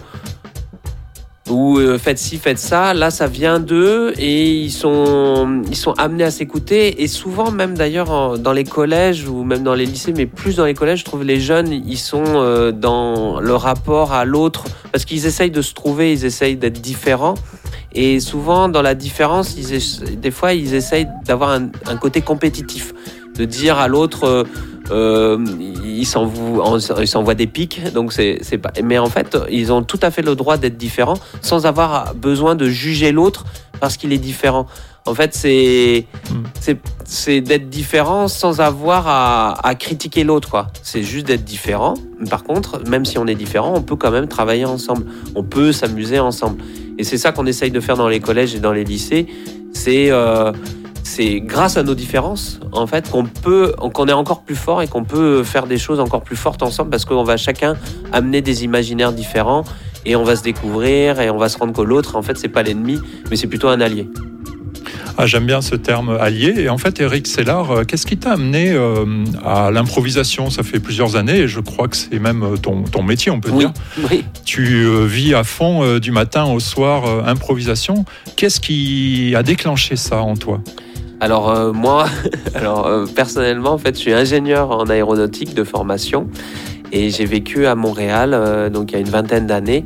ou 1.49 1.77
euh, 1.79 1.97
faites 1.97 2.19
ci, 2.19 2.37
faites 2.37 2.59
ça. 2.59 2.93
Là, 2.93 3.11
ça 3.11 3.27
vient 3.27 3.59
d'eux 3.59 4.13
et 4.17 4.51
ils 4.55 4.71
sont, 4.71 5.61
ils 5.67 5.75
sont 5.75 5.93
amenés 5.93 6.23
à 6.23 6.31
s'écouter. 6.31 7.01
Et 7.01 7.07
souvent, 7.07 7.51
même 7.51 7.77
d'ailleurs, 7.77 8.37
dans 8.37 8.53
les 8.53 8.63
collèges 8.63 9.27
ou 9.27 9.43
même 9.43 9.63
dans 9.63 9.73
les 9.73 9.85
lycées, 9.85 10.13
mais 10.15 10.25
plus 10.25 10.55
dans 10.55 10.65
les 10.65 10.73
collèges, 10.73 10.99
je 10.99 11.05
trouve 11.05 11.23
les 11.23 11.39
jeunes, 11.39 11.71
ils 11.71 11.97
sont 11.97 12.23
euh, 12.25 12.71
dans 12.71 13.39
le 13.39 13.55
rapport 13.55 14.13
à 14.13 14.25
l'autre 14.25 14.65
parce 14.91 15.05
qu'ils 15.05 15.25
essayent 15.25 15.51
de 15.51 15.61
se 15.61 15.73
trouver, 15.73 16.13
ils 16.13 16.25
essayent 16.25 16.57
d'être 16.57 16.81
différents. 16.81 17.35
Et 17.93 18.19
souvent, 18.19 18.69
dans 18.69 18.83
la 18.83 18.93
différence, 18.93 19.55
ils 19.57 20.19
des 20.19 20.31
fois, 20.31 20.53
ils 20.53 20.73
essayent 20.75 21.07
d'avoir 21.25 21.49
un, 21.49 21.69
un 21.87 21.97
côté 21.97 22.21
compétitif, 22.21 22.93
de 23.35 23.45
dire 23.45 23.79
à 23.79 23.87
l'autre. 23.87 24.23
euh, 24.25 24.43
euh, 24.91 25.37
ils 25.85 26.05
s'envoient 26.05 27.35
des 27.35 27.47
pics, 27.47 27.91
donc 27.93 28.13
c'est 28.13 28.57
pas. 28.61 28.71
Mais 28.83 28.97
en 28.97 29.09
fait, 29.09 29.37
ils 29.49 29.71
ont 29.71 29.83
tout 29.83 29.99
à 30.01 30.11
fait 30.11 30.21
le 30.21 30.35
droit 30.35 30.57
d'être 30.57 30.77
différents, 30.77 31.17
sans 31.41 31.65
avoir 31.65 32.13
besoin 32.15 32.55
de 32.55 32.67
juger 32.67 33.11
l'autre 33.11 33.45
parce 33.79 33.97
qu'il 33.97 34.11
est 34.13 34.17
différent. 34.17 34.67
En 35.05 35.15
fait, 35.15 35.33
c'est 35.33 36.05
Mm. 36.29 36.43
c'est 36.59 36.77
c'est 37.05 37.41
d'être 37.41 37.69
différent 37.69 38.27
sans 38.27 38.61
avoir 38.61 39.07
à, 39.07 39.67
à 39.67 39.75
critiquer 39.75 40.23
l'autre, 40.23 40.49
quoi. 40.49 40.67
C'est 40.83 41.03
juste 41.03 41.27
d'être 41.27 41.43
différent. 41.43 41.95
Par 42.29 42.43
contre, 42.43 42.87
même 42.87 43.05
si 43.05 43.17
on 43.17 43.25
est 43.27 43.35
différent, 43.35 43.73
on 43.75 43.81
peut 43.81 43.95
quand 43.95 44.11
même 44.11 44.27
travailler 44.27 44.65
ensemble. 44.65 45.05
On 45.35 45.43
peut 45.43 45.71
s'amuser 45.71 46.19
ensemble. 46.19 46.61
Et 46.97 47.03
c'est 47.03 47.17
ça 47.17 47.31
qu'on 47.31 47.45
essaye 47.45 47.71
de 47.71 47.79
faire 47.79 47.97
dans 47.97 48.09
les 48.09 48.19
collèges 48.19 48.55
et 48.55 48.59
dans 48.59 48.73
les 48.73 48.83
lycées. 48.83 49.27
C'est 49.73 50.11
euh, 50.11 50.51
c'est 51.09 51.39
grâce 51.39 51.75
à 51.77 51.83
nos 51.83 51.95
différences, 51.95 52.59
en 52.71 52.85
fait, 52.85 53.09
qu'on 53.09 53.25
peut, 53.25 53.73
qu'on 53.93 54.07
est 54.07 54.13
encore 54.13 54.41
plus 54.43 54.55
fort 54.55 54.81
et 54.83 54.87
qu'on 54.87 55.03
peut 55.03 55.43
faire 55.43 55.65
des 55.65 55.77
choses 55.79 55.99
encore 55.99 56.21
plus 56.21 56.35
fortes 56.35 56.61
ensemble 56.61 56.91
parce 56.91 57.05
qu'on 57.05 57.23
va 57.23 57.35
chacun 57.35 57.75
amener 58.13 58.41
des 58.41 58.63
imaginaires 58.63 59.11
différents 59.11 59.63
et 60.05 60.15
on 60.15 60.23
va 60.23 60.35
se 60.35 60.43
découvrir 60.43 61.19
et 61.19 61.29
on 61.31 61.37
va 61.37 61.49
se 61.49 61.57
rendre 61.57 61.73
que 61.73 61.81
l'autre, 61.81 62.15
en 62.15 62.21
fait, 62.21 62.37
c'est 62.37 62.47
pas 62.47 62.61
l'ennemi, 62.63 62.99
mais 63.29 63.35
c'est 63.35 63.47
plutôt 63.47 63.69
un 63.69 63.81
allié. 63.81 64.07
Ah, 65.17 65.25
J'aime 65.25 65.45
bien 65.47 65.61
ce 65.61 65.75
terme 65.75 66.15
allié. 66.17 66.53
Et 66.59 66.69
en 66.69 66.77
fait, 66.77 67.01
Eric 67.01 67.27
Sellard, 67.27 67.71
euh, 67.71 67.83
qu'est-ce 67.83 68.05
qui 68.05 68.15
t'a 68.17 68.33
amené 68.33 68.71
euh, 68.71 69.03
à 69.43 69.69
l'improvisation? 69.71 70.49
Ça 70.49 70.63
fait 70.63 70.79
plusieurs 70.79 71.17
années 71.17 71.39
et 71.39 71.47
je 71.49 71.59
crois 71.59 71.87
que 71.89 71.97
c'est 71.97 72.19
même 72.19 72.43
euh, 72.43 72.55
ton, 72.55 72.83
ton 72.83 73.03
métier, 73.03 73.29
on 73.31 73.41
peut 73.41 73.51
Oui, 73.51 73.59
dire. 73.65 73.73
oui. 74.09 74.23
Tu 74.45 74.85
euh, 74.85 75.05
vis 75.05 75.33
à 75.33 75.43
fond 75.43 75.83
euh, 75.83 75.99
du 75.99 76.11
matin 76.11 76.45
au 76.45 76.59
soir 76.61 77.27
improvisation. 77.27 78.05
Qu'est-ce 78.37 78.61
qui 78.61 79.33
a 79.35 79.43
déclenché 79.43 79.95
ça 79.97 80.21
en 80.21 80.37
toi? 80.37 80.61
Alors 81.21 81.49
euh, 81.49 81.71
moi, 81.73 82.05
alors 82.55 82.87
euh, 82.87 83.05
personnellement, 83.13 83.71
en 83.73 83.77
fait, 83.77 83.95
je 83.95 83.99
suis 83.99 84.13
ingénieur 84.13 84.71
en 84.71 84.85
aéronautique 84.89 85.53
de 85.53 85.63
formation 85.63 86.27
et 86.91 87.09
j'ai 87.09 87.25
vécu 87.25 87.65
à 87.67 87.75
Montréal, 87.75 88.31
euh, 88.33 88.69
donc 88.69 88.91
il 88.91 88.95
y 88.95 88.97
a 88.97 89.01
une 89.01 89.09
vingtaine 89.09 89.45
d'années. 89.45 89.85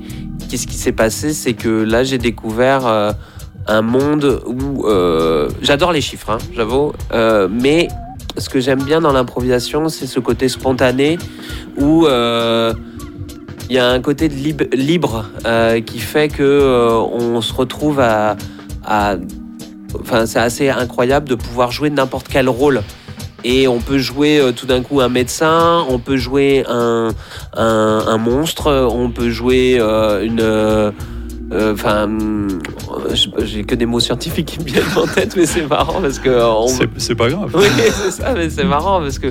Qu'est-ce 0.49 0.67
qui 0.67 0.75
s'est 0.77 0.91
passé, 0.91 1.33
c'est 1.33 1.53
que 1.53 1.69
là, 1.69 2.03
j'ai 2.03 2.17
découvert 2.19 2.85
euh, 2.85 3.11
un 3.67 3.81
monde 3.81 4.41
où 4.45 4.85
euh, 4.87 5.49
j'adore 5.61 5.91
les 5.91 6.01
chiffres, 6.01 6.29
hein, 6.29 6.37
j'avoue, 6.55 6.93
euh, 7.13 7.47
mais 7.51 7.87
ce 8.37 8.49
que 8.49 8.59
j'aime 8.59 8.83
bien 8.83 9.01
dans 9.01 9.11
l'improvisation, 9.13 9.89
c'est 9.89 10.07
ce 10.07 10.19
côté 10.19 10.47
spontané 10.49 11.17
où 11.77 12.05
il 12.07 13.75
y 13.75 13.79
a 13.79 13.89
un 13.89 13.99
côté 14.01 14.27
de 14.29 14.33
lib- 14.35 14.73
libre 14.73 15.25
qui 15.85 15.99
fait 15.99 16.27
que 16.29 16.89
on 17.11 17.41
se 17.41 17.53
retrouve 17.53 17.99
à, 17.99 18.35
à- 18.85 19.15
enfin 20.01 20.25
c'est 20.25 20.39
assez 20.39 20.69
incroyable 20.69 21.29
de 21.29 21.35
pouvoir 21.35 21.71
jouer 21.71 21.89
n'importe 21.89 22.27
quel 22.29 22.49
rôle. 22.49 22.81
Et 23.45 23.67
on 23.67 23.79
peut 23.79 23.97
jouer 23.97 24.39
euh, 24.39 24.51
tout 24.53 24.65
d'un 24.65 24.81
coup 24.81 25.01
un 25.01 25.09
médecin, 25.09 25.85
on 25.89 25.99
peut 25.99 26.15
jouer 26.15 26.63
un, 26.67 27.09
un, 27.53 28.17
monstre, 28.17 28.71
on 28.89 29.09
peut 29.09 29.29
jouer 29.29 29.77
euh, 29.79 30.23
une. 30.23 30.93
Euh, 31.53 31.59
euh, 31.69 31.73
Enfin, 31.73 32.07
je- 33.13 33.45
j'ai 33.45 33.63
que 33.63 33.75
des 33.75 33.85
mots 33.85 33.99
scientifiques 33.99 34.45
qui 34.47 34.59
me 34.59 34.65
viennent 34.65 34.83
en 34.95 35.05
tête, 35.07 35.35
mais 35.35 35.45
c'est 35.45 35.67
marrant 35.67 36.01
parce 36.01 36.19
que 36.19 36.29
euh, 36.29 36.47
on, 36.47 36.67
C'est- 36.67 37.15
pas 37.15 37.29
grave. 37.29 37.51
oui, 37.53 37.65
c'est 37.91 38.11
ça, 38.11 38.33
mais 38.35 38.49
c'est 38.49 38.63
marrant 38.63 38.99
parce 39.01 39.19
que 39.19 39.27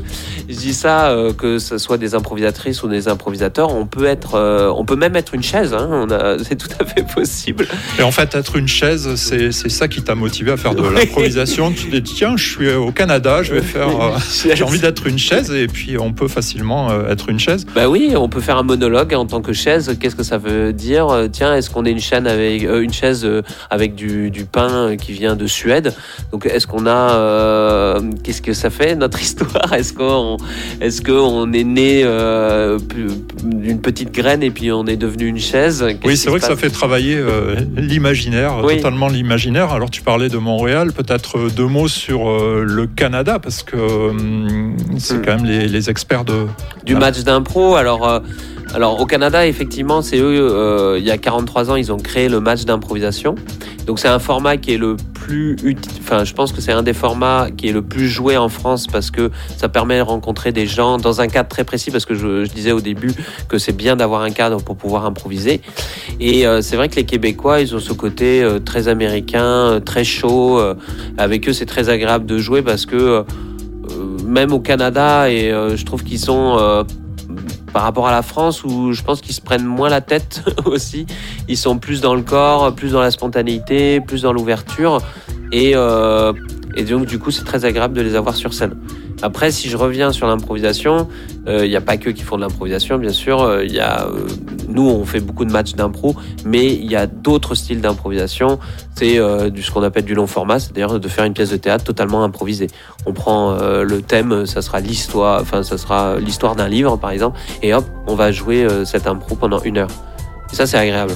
je 0.49 0.55
dis 0.55 0.75
ça, 0.75 1.09
euh, 1.11 1.33
que 1.33 1.59
ce 1.59 1.79
soit 1.79 1.99
des 1.99 2.15
improvisatrices 2.15 2.83
ou 2.83 2.89
des 2.89 3.09
improvisateurs, 3.09 3.75
on 3.75 3.87
peut 3.87 4.05
être, 4.07 4.35
euh, 4.35 4.73
on 4.77 4.85
peut 4.85 4.97
même 4.97 5.17
être 5.17 5.35
une 5.35 5.43
chaise, 5.43 5.75
hein, 5.75 6.07
c'est 6.49 6.57
tout 6.57 6.69
à 6.79 6.85
fait 6.85 7.07
possible. 7.07 7.67
Et 7.99 8.03
en 8.03 8.11
fait, 8.13 8.35
être 8.35 8.57
une 8.57 8.69
chaise, 8.69 9.15
c'est 9.17 9.53
c'est 9.53 9.71
ça 9.71 9.89
qui 9.89 10.03
t'a 10.03 10.15
motivé 10.15 10.53
à 10.53 10.57
faire 10.57 10.75
de 10.75 10.83
Oui. 10.83 10.95
l'improvisation. 10.95 11.71
Tu 11.73 11.89
te 11.91 11.97
dis, 11.97 12.15
tiens, 12.15 12.37
je 12.37 12.49
suis 12.49 12.73
au 12.73 12.93
Canada, 12.93 13.43
je 13.43 13.55
vais 13.55 13.63
faire. 13.63 13.89
euh, 13.89 14.11
Chaise. 14.31 14.53
J'ai 14.57 14.65
envie 14.65 14.81
d'être 14.81 15.07
une 15.07 15.19
chaise, 15.19 15.51
et 15.51 15.67
puis 15.67 15.99
on 15.99 16.13
peut 16.13 16.29
facilement 16.29 16.91
euh, 16.91 17.09
être 17.11 17.29
une 17.29 17.39
chaise. 17.41 17.67
Bah 17.75 17.89
oui, 17.89 18.15
on 18.17 18.29
peut 18.29 18.41
faire 18.41 18.59
un 18.59 18.63
monologue 18.63 19.15
en 19.15 19.27
tant 19.27 19.41
que 19.43 19.53
chaise. 19.53 19.97
Qu'est-ce 20.01 20.17
que 20.17 20.23
ça 20.23 20.39
veut 20.39 20.73
dire? 20.73 21.09
Euh, 21.09 21.29
Tiens, 21.33 21.55
est-ce 21.55 21.71
qu'on 21.71 21.85
est 21.85 21.91
une 21.91 22.01
chaîne 22.13 22.27
avec 22.27 22.65
euh, 22.65 22.83
une 22.83 22.93
chaise 22.93 23.25
euh, 23.25 23.43
avec 23.71 23.95
du, 23.95 24.31
du 24.31 24.45
pain 24.45 24.97
qui 24.97 25.13
vient 25.13 25.35
de 25.35 25.47
Suède 25.47 25.95
Donc, 26.31 26.45
est-ce 26.47 26.67
qu'on 26.67 26.87
a 26.87 27.15
euh, 27.15 28.01
Qu'est-ce 28.23 28.43
que 28.43 28.53
ça 28.53 28.69
fait 28.71 28.95
notre 28.95 29.21
histoire? 29.27 29.73
Est-ce 29.73 29.93
qu'on 29.95 30.37
est-ce 30.81 31.01
qu'on 31.01 31.53
est 31.53 31.65
né 31.65 32.05
d'une 33.45 33.81
petite 33.81 34.13
graine 34.13 34.43
et 34.43 34.51
puis 34.51 34.71
on 34.73 34.87
est 34.87 34.97
devenu 34.97 35.27
une 35.27 35.39
chaise? 35.39 35.85
Oui, 36.05 36.17
c'est 36.17 36.29
vrai 36.31 36.39
que 36.41 36.45
ça 36.47 36.57
fait 36.57 36.71
travailler 36.71 37.19
l'imaginaire, 37.77 38.61
Oui. 38.65 38.77
totalement 38.77 39.09
l'imaginaire. 39.09 39.71
Alors, 39.73 39.91
tu 39.91 40.03
parlais 40.03 40.29
de 40.29 40.39
Montréal, 40.39 40.93
peut-être 40.93 41.49
deux 41.51 41.67
mots 41.67 41.89
sur 41.89 42.25
le 42.25 42.87
Canada, 42.87 43.39
parce 43.39 43.63
que 43.63 43.77
c'est 44.99 45.15
Hmm. 45.17 45.23
quand 45.25 45.37
même 45.37 45.45
les, 45.45 45.69
les 45.69 45.91
experts 45.91 46.25
de. 46.25 46.47
du 46.85 46.95
match 46.95 47.21
d'impro. 47.21 47.75
Alors, 47.77 48.09
euh, 48.09 48.21
alors 48.75 49.01
au 49.01 49.07
Canada, 49.07 49.47
effectivement, 49.47 50.01
c'est 50.01 50.19
eux, 50.19 50.51
euh, 50.51 50.99
il 50.99 51.05
y 51.05 51.11
a 51.11 51.19
43 51.19 51.71
ans, 51.71 51.77
ils 51.77 51.93
ont 51.93 51.99
créé 51.99 52.29
le 52.29 52.41
match 52.41 52.65
d'improvisation. 52.65 53.35
Donc 53.87 53.99
c'est 53.99 54.09
un 54.09 54.19
format 54.19 54.57
qui 54.57 54.73
est 54.73 54.79
le 54.79 54.97
plus 55.13 55.57
utile. 55.63 55.93
Enfin, 56.01 56.25
je 56.25 56.33
pense 56.33 56.53
que 56.53 56.61
c'est 56.63 56.73
un 56.73 56.83
des 56.83 56.95
formats 56.95 57.49
qui 57.55 57.69
est 57.69 57.73
le 57.73 57.83
plus 57.83 58.09
joué 58.09 58.37
en 58.37 58.49
France 58.49 58.87
parce 58.87 59.11
que 59.11 59.31
ça 59.57 59.69
permet 59.69 59.99
de 59.99 60.03
rencontrer 60.03 60.53
des 60.53 60.67
gens 60.67 60.97
dans 60.97 61.21
un 61.21 61.27
cadre 61.27 61.49
très 61.49 61.65
précis. 61.65 61.91
Parce 61.91 62.07
que 62.07 62.15
je, 62.15 62.47
disais 62.47 62.73
au 62.73 62.81
début 62.81 63.13
que 63.49 63.59
c'est 63.59 63.77
bien 63.77 63.95
d'avoir 63.95 64.23
un 64.23 64.31
cadre 64.31 64.63
pour 64.63 64.77
pouvoir 64.77 65.05
improviser. 65.05 65.61
Et 66.19 66.47
euh, 66.47 66.63
c'est 66.63 66.77
vrai 66.77 66.89
que 66.89 66.97
les 66.97 67.05
Québécois, 67.05 67.61
ils 67.61 67.75
ont 67.75 67.81
ce 67.81 67.93
côté 67.93 68.43
euh, 68.43 68.59
très 68.59 68.89
américain, 68.89 69.81
très 69.85 70.05
chaud. 70.05 70.61
avec 71.19 71.49
eux, 71.49 71.53
c'est 71.53 71.67
très 71.67 71.91
agréable 71.91 72.25
de 72.25 72.39
jouer 72.39 72.63
parce 72.63 72.87
que 72.87 73.25
même 74.25 74.53
au 74.53 74.61
Canada, 74.61 75.31
et 75.31 75.51
je 75.51 75.85
trouve 75.85 76.05
qu'ils 76.05 76.19
sont 76.19 76.57
par 77.73 77.83
rapport 77.83 78.07
à 78.07 78.11
la 78.11 78.23
France 78.23 78.65
où 78.65 78.93
je 78.93 79.03
pense 79.03 79.21
qu'ils 79.21 79.35
se 79.35 79.41
prennent 79.41 79.65
moins 79.65 79.89
la 79.89 80.01
tête 80.01 80.43
aussi. 80.65 81.07
Ils 81.49 81.57
sont 81.57 81.79
plus 81.79 82.01
dans 82.01 82.15
le 82.15 82.23
corps, 82.23 82.75
plus 82.75 82.93
dans 82.93 83.01
la 83.01 83.11
spontanéité, 83.11 84.01
plus 84.01 84.23
dans 84.23 84.33
l'ouverture. 84.33 85.01
Et, 85.53 85.73
euh, 85.75 86.33
et 86.75 86.85
donc, 86.85 87.07
du 87.07 87.19
coup, 87.19 87.31
c'est 87.31 87.45
très 87.45 87.65
agréable 87.65 87.95
de 87.95 88.01
les 88.01 88.15
avoir 88.15 88.37
sur 88.37 88.55
scène. 88.55 88.75
Après, 89.23 89.53
si 89.53 89.69
je 89.69 89.77
reviens 89.77 90.11
sur 90.11 90.27
l'improvisation, 90.27 91.09
il 91.47 91.69
n'y 91.69 91.77
a 91.77 91.81
pas 91.81 91.97
que 91.97 92.11
qui 92.11 92.23
font 92.23 92.37
de 92.37 92.43
l'improvisation, 92.43 92.99
bien 92.99 93.13
sûr. 93.13 93.41
Euh, 93.41 93.65
Il 93.65 93.73
y 93.73 93.79
a, 93.79 94.07
euh, 94.07 94.27
nous, 94.69 94.89
on 94.89 95.05
fait 95.05 95.21
beaucoup 95.21 95.45
de 95.45 95.53
matchs 95.53 95.75
d'impro, 95.75 96.15
mais 96.45 96.67
il 96.75 96.91
y 96.91 96.97
a 96.97 97.07
d'autres 97.07 97.55
styles 97.55 97.81
d'improvisation. 97.81 98.59
C'est 98.95 99.19
euh, 99.19 99.51
du 99.51 99.63
ce 99.63 99.71
qu'on 99.71 99.83
appelle 99.83 100.05
du 100.05 100.15
long 100.15 100.27
format, 100.27 100.59
c'est-à-dire 100.59 100.99
de 101.01 101.09
faire 101.09 101.25
une 101.25 101.35
pièce 101.35 101.51
de 101.51 101.57
théâtre 101.57 101.85
totalement 101.85 102.25
improvisée. 102.25 102.69
On 103.07 103.13
prend 103.13 103.53
euh, 103.53 103.83
le 103.85 104.03
thème, 104.03 104.47
ça 104.47 104.63
sera 104.63 104.81
l'histoire, 104.81 105.41
enfin, 105.41 105.63
ça 105.63 105.79
sera 105.79 106.17
l'histoire 106.19 106.57
d'un 106.57 106.69
livre, 106.69 106.97
par 106.97 107.11
exemple, 107.11 107.39
et 107.63 107.75
hop, 107.75 107.85
on 108.07 108.15
va 108.15 108.33
jouer 108.33 108.65
euh, 108.65 108.85
cette 108.85 109.07
impro 109.07 109.35
pendant 109.35 109.61
une 109.63 109.79
heure. 109.79 109.89
Et 110.53 110.57
ça, 110.57 110.67
c'est 110.67 110.77
agréable. 110.79 111.15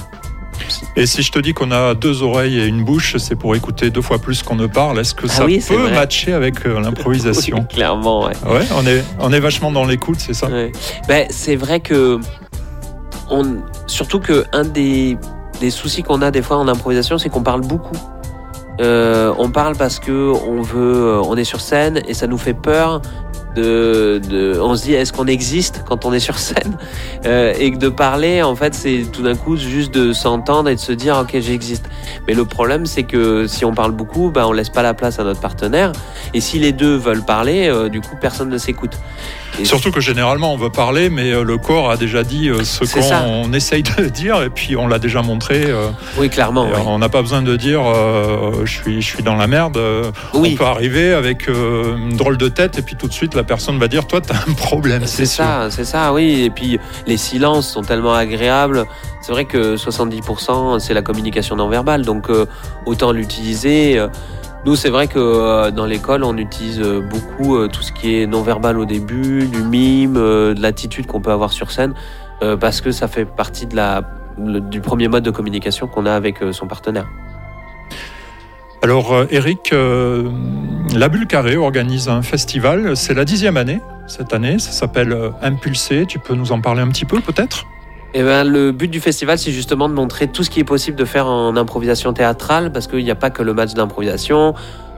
Et 0.95 1.05
si 1.05 1.21
je 1.21 1.31
te 1.31 1.37
dis 1.39 1.53
qu'on 1.53 1.71
a 1.71 1.93
deux 1.93 2.23
oreilles 2.23 2.59
et 2.59 2.65
une 2.65 2.83
bouche, 2.83 3.15
c'est 3.17 3.35
pour 3.35 3.55
écouter 3.55 3.91
deux 3.91 4.01
fois 4.01 4.17
plus 4.17 4.41
qu'on 4.41 4.55
ne 4.55 4.65
parle. 4.65 4.99
Est-ce 4.99 5.13
que 5.13 5.27
Ah 5.29 5.31
ça 5.31 5.45
oui, 5.45 5.63
peut 5.65 5.75
vrai. 5.75 5.91
matcher 5.91 6.33
avec 6.33 6.65
euh, 6.65 6.79
l'improvisation? 6.79 7.57
Oui, 7.59 7.67
clairement, 7.75 8.25
ouais. 8.25 8.33
Ouais, 8.45 8.65
on 8.75 8.85
est, 8.87 9.03
on 9.19 9.31
est 9.31 9.39
vachement 9.39 9.71
dans 9.71 9.85
l'écoute, 9.85 10.17
c'est 10.19 10.33
ça? 10.33 10.47
Ouais. 10.47 10.71
Ben, 11.07 11.27
c'est 11.29 11.55
vrai 11.55 11.79
que 11.79 12.19
on, 13.29 13.57
surtout 13.87 14.19
que 14.19 14.45
un 14.53 14.63
des, 14.63 15.17
des 15.59 15.69
soucis 15.69 16.03
qu'on 16.03 16.21
a 16.21 16.31
des 16.31 16.41
fois 16.41 16.57
en 16.57 16.67
improvisation, 16.67 17.17
c'est 17.17 17.29
qu'on 17.29 17.43
parle 17.43 17.61
beaucoup. 17.61 17.97
Euh, 18.79 19.33
on 19.39 19.49
parle 19.49 19.75
parce 19.75 19.99
que 19.99 20.11
on 20.11 20.61
veut, 20.61 21.07
euh, 21.07 21.21
on 21.25 21.35
est 21.35 21.43
sur 21.43 21.61
scène 21.61 22.01
et 22.07 22.13
ça 22.13 22.27
nous 22.27 22.37
fait 22.37 22.53
peur. 22.53 23.01
De, 23.55 24.21
de, 24.29 24.59
on 24.61 24.75
se 24.75 24.83
dit 24.83 24.93
est-ce 24.93 25.11
qu'on 25.11 25.25
existe 25.25 25.83
quand 25.87 26.05
on 26.05 26.13
est 26.13 26.19
sur 26.19 26.37
scène? 26.37 26.77
Euh, 27.25 27.55
et 27.57 27.71
que 27.71 27.77
de 27.77 27.89
parler 27.89 28.43
en 28.43 28.55
fait 28.55 28.75
c'est 28.75 29.05
tout 29.11 29.23
d'un 29.23 29.35
coup 29.35 29.57
juste 29.57 29.91
de 29.91 30.13
s'entendre 30.13 30.69
et 30.69 30.75
de 30.75 30.79
se 30.79 30.91
dire 30.91 31.17
ok 31.17 31.39
j'existe 31.39 31.89
mais 32.27 32.35
le 32.35 32.45
problème 32.45 32.85
c'est 32.85 33.01
que 33.01 33.47
si 33.47 33.65
on 33.65 33.73
parle 33.73 33.93
beaucoup 33.93 34.29
ben, 34.29 34.45
on 34.45 34.51
laisse 34.51 34.69
pas 34.69 34.83
la 34.83 34.93
place 34.93 35.17
à 35.17 35.23
notre 35.23 35.39
partenaire 35.39 35.91
et 36.35 36.39
si 36.39 36.59
les 36.59 36.71
deux 36.71 36.97
veulent 36.97 37.25
parler 37.25 37.67
euh, 37.67 37.89
du 37.89 37.99
coup 37.99 38.15
personne 38.21 38.49
ne 38.49 38.59
s'écoute 38.59 38.95
Et 39.59 39.65
Surtout 39.65 39.91
que 39.91 39.99
généralement 40.01 40.53
on 40.53 40.57
veut 40.57 40.69
parler, 40.69 41.09
mais 41.09 41.31
euh, 41.31 41.43
le 41.43 41.57
corps 41.57 41.89
a 41.89 41.97
déjà 41.97 42.23
dit 42.23 42.49
euh, 42.49 42.63
ce 42.63 42.83
qu'on 42.85 43.51
essaye 43.53 43.83
de 43.83 44.05
dire, 44.05 44.41
et 44.43 44.49
puis 44.49 44.75
on 44.75 44.87
l'a 44.87 44.99
déjà 44.99 45.21
montré. 45.21 45.63
euh, 45.65 45.89
oui 46.17 46.29
clairement. 46.29 46.67
On 46.85 46.99
n'a 46.99 47.09
pas 47.09 47.21
besoin 47.21 47.41
de 47.41 47.55
dire 47.55 47.81
euh, 47.85 48.65
je, 48.65 48.71
suis, 48.71 49.01
je 49.01 49.07
suis 49.07 49.23
dans 49.23 49.35
la 49.35 49.47
merde. 49.47 49.79
Oui. 50.33 50.51
On 50.53 50.57
peut 50.57 50.65
arriver 50.65 51.13
avec 51.13 51.49
euh, 51.49 51.95
une 51.97 52.15
drôle 52.17 52.37
de 52.37 52.47
tête, 52.49 52.77
et 52.77 52.81
puis 52.81 52.95
tout 52.95 53.07
de 53.07 53.13
suite 53.13 53.33
la 53.35 53.43
personne 53.43 53.79
va 53.79 53.87
dire 53.87 54.05
toi 54.05 54.21
t'as 54.21 54.35
un 54.47 54.53
problème. 54.53 55.03
C'est 55.05 55.25
ça, 55.25 55.69
c'est 55.71 55.85
ça, 55.85 56.13
oui. 56.13 56.43
Et 56.43 56.49
puis 56.49 56.79
les 57.07 57.17
silences 57.17 57.67
sont 57.69 57.81
tellement 57.81 58.13
agréables. 58.13 58.85
C'est 59.21 59.31
vrai 59.31 59.45
que 59.45 59.75
70% 59.75 60.79
c'est 60.79 60.93
la 60.93 61.01
communication 61.01 61.55
non 61.55 61.67
verbale, 61.67 62.05
donc 62.05 62.29
euh, 62.29 62.45
autant 62.85 63.11
l'utiliser. 63.11 63.99
Nous, 64.65 64.75
c'est 64.75 64.89
vrai 64.89 65.07
que 65.07 65.19
euh, 65.19 65.71
dans 65.71 65.85
l'école, 65.85 66.23
on 66.23 66.35
utilise 66.35 66.81
euh, 66.81 66.99
beaucoup 66.99 67.55
euh, 67.55 67.67
tout 67.67 67.81
ce 67.81 67.91
qui 67.91 68.15
est 68.15 68.27
non 68.27 68.41
verbal 68.41 68.77
au 68.79 68.85
début, 68.85 69.47
du 69.47 69.61
mime, 69.61 70.15
de 70.15 70.61
l'attitude 70.61 71.05
qu'on 71.05 71.21
peut 71.21 71.31
avoir 71.31 71.51
sur 71.51 71.71
scène, 71.71 71.93
parce 72.59 72.81
que 72.81 72.91
ça 72.91 73.07
fait 73.07 73.25
partie 73.25 73.65
du 73.67 74.81
premier 74.81 75.07
mode 75.07 75.23
de 75.23 75.31
communication 75.31 75.87
qu'on 75.87 76.05
a 76.05 76.13
avec 76.13 76.37
son 76.51 76.67
partenaire. 76.67 77.07
Alors 78.83 79.25
Eric, 79.31 79.73
la 79.73 81.09
Bulle 81.09 81.27
organise 81.57 82.09
un 82.09 82.21
festival, 82.21 82.95
c'est 82.95 83.15
la 83.15 83.25
dixième 83.25 83.57
année 83.57 83.81
cette 84.05 84.33
année, 84.33 84.59
ça 84.59 84.71
s'appelle 84.71 85.17
Impulsé, 85.41 86.05
tu 86.05 86.19
peux 86.19 86.35
nous 86.35 86.51
en 86.51 86.61
parler 86.61 86.81
un 86.81 86.87
petit 86.89 87.05
peu 87.05 87.19
peut-être? 87.19 87.65
Eh 88.19 88.23
ben, 88.23 88.43
le 88.43 88.71
but 88.71 88.87
du 88.87 88.99
festival, 88.99 89.37
c'est 89.37 89.51
justement 89.51 89.87
de 89.87 89.93
montrer 89.93 90.27
tout 90.27 90.43
ce 90.43 90.49
qui 90.49 90.59
est 90.59 90.63
possible 90.63 90.97
de 90.97 91.05
faire 91.05 91.27
en 91.27 91.55
improvisation 91.55 92.13
théâtrale, 92.13 92.71
parce 92.71 92.87
qu'il 92.87 93.03
n'y 93.03 93.11
a 93.11 93.15
pas 93.15 93.29
que 93.29 93.43
le 93.43 93.53
match 93.53 93.75
d'improvisation. 93.75 94.55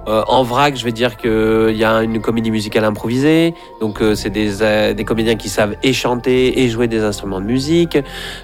Euh, 0.08 0.24
en 0.28 0.44
vrac, 0.44 0.76
je 0.76 0.86
vais 0.86 0.92
dire 0.92 1.18
qu'il 1.18 1.76
y 1.76 1.84
a 1.84 2.04
une 2.04 2.22
comédie 2.22 2.52
musicale 2.52 2.86
improvisée, 2.86 3.54
donc 3.82 4.02
euh, 4.02 4.16
c'est 4.16 4.30
des, 4.30 4.62
euh, 4.62 4.94
des 4.94 5.04
comédiens 5.04 5.36
qui 5.36 5.50
savent 5.50 5.76
et 5.84 5.94
chanter 5.94 6.62
et 6.62 6.70
jouer 6.70 6.88
des 6.88 7.02
instruments 7.04 7.42
de 7.42 7.46
musique. 7.46 7.98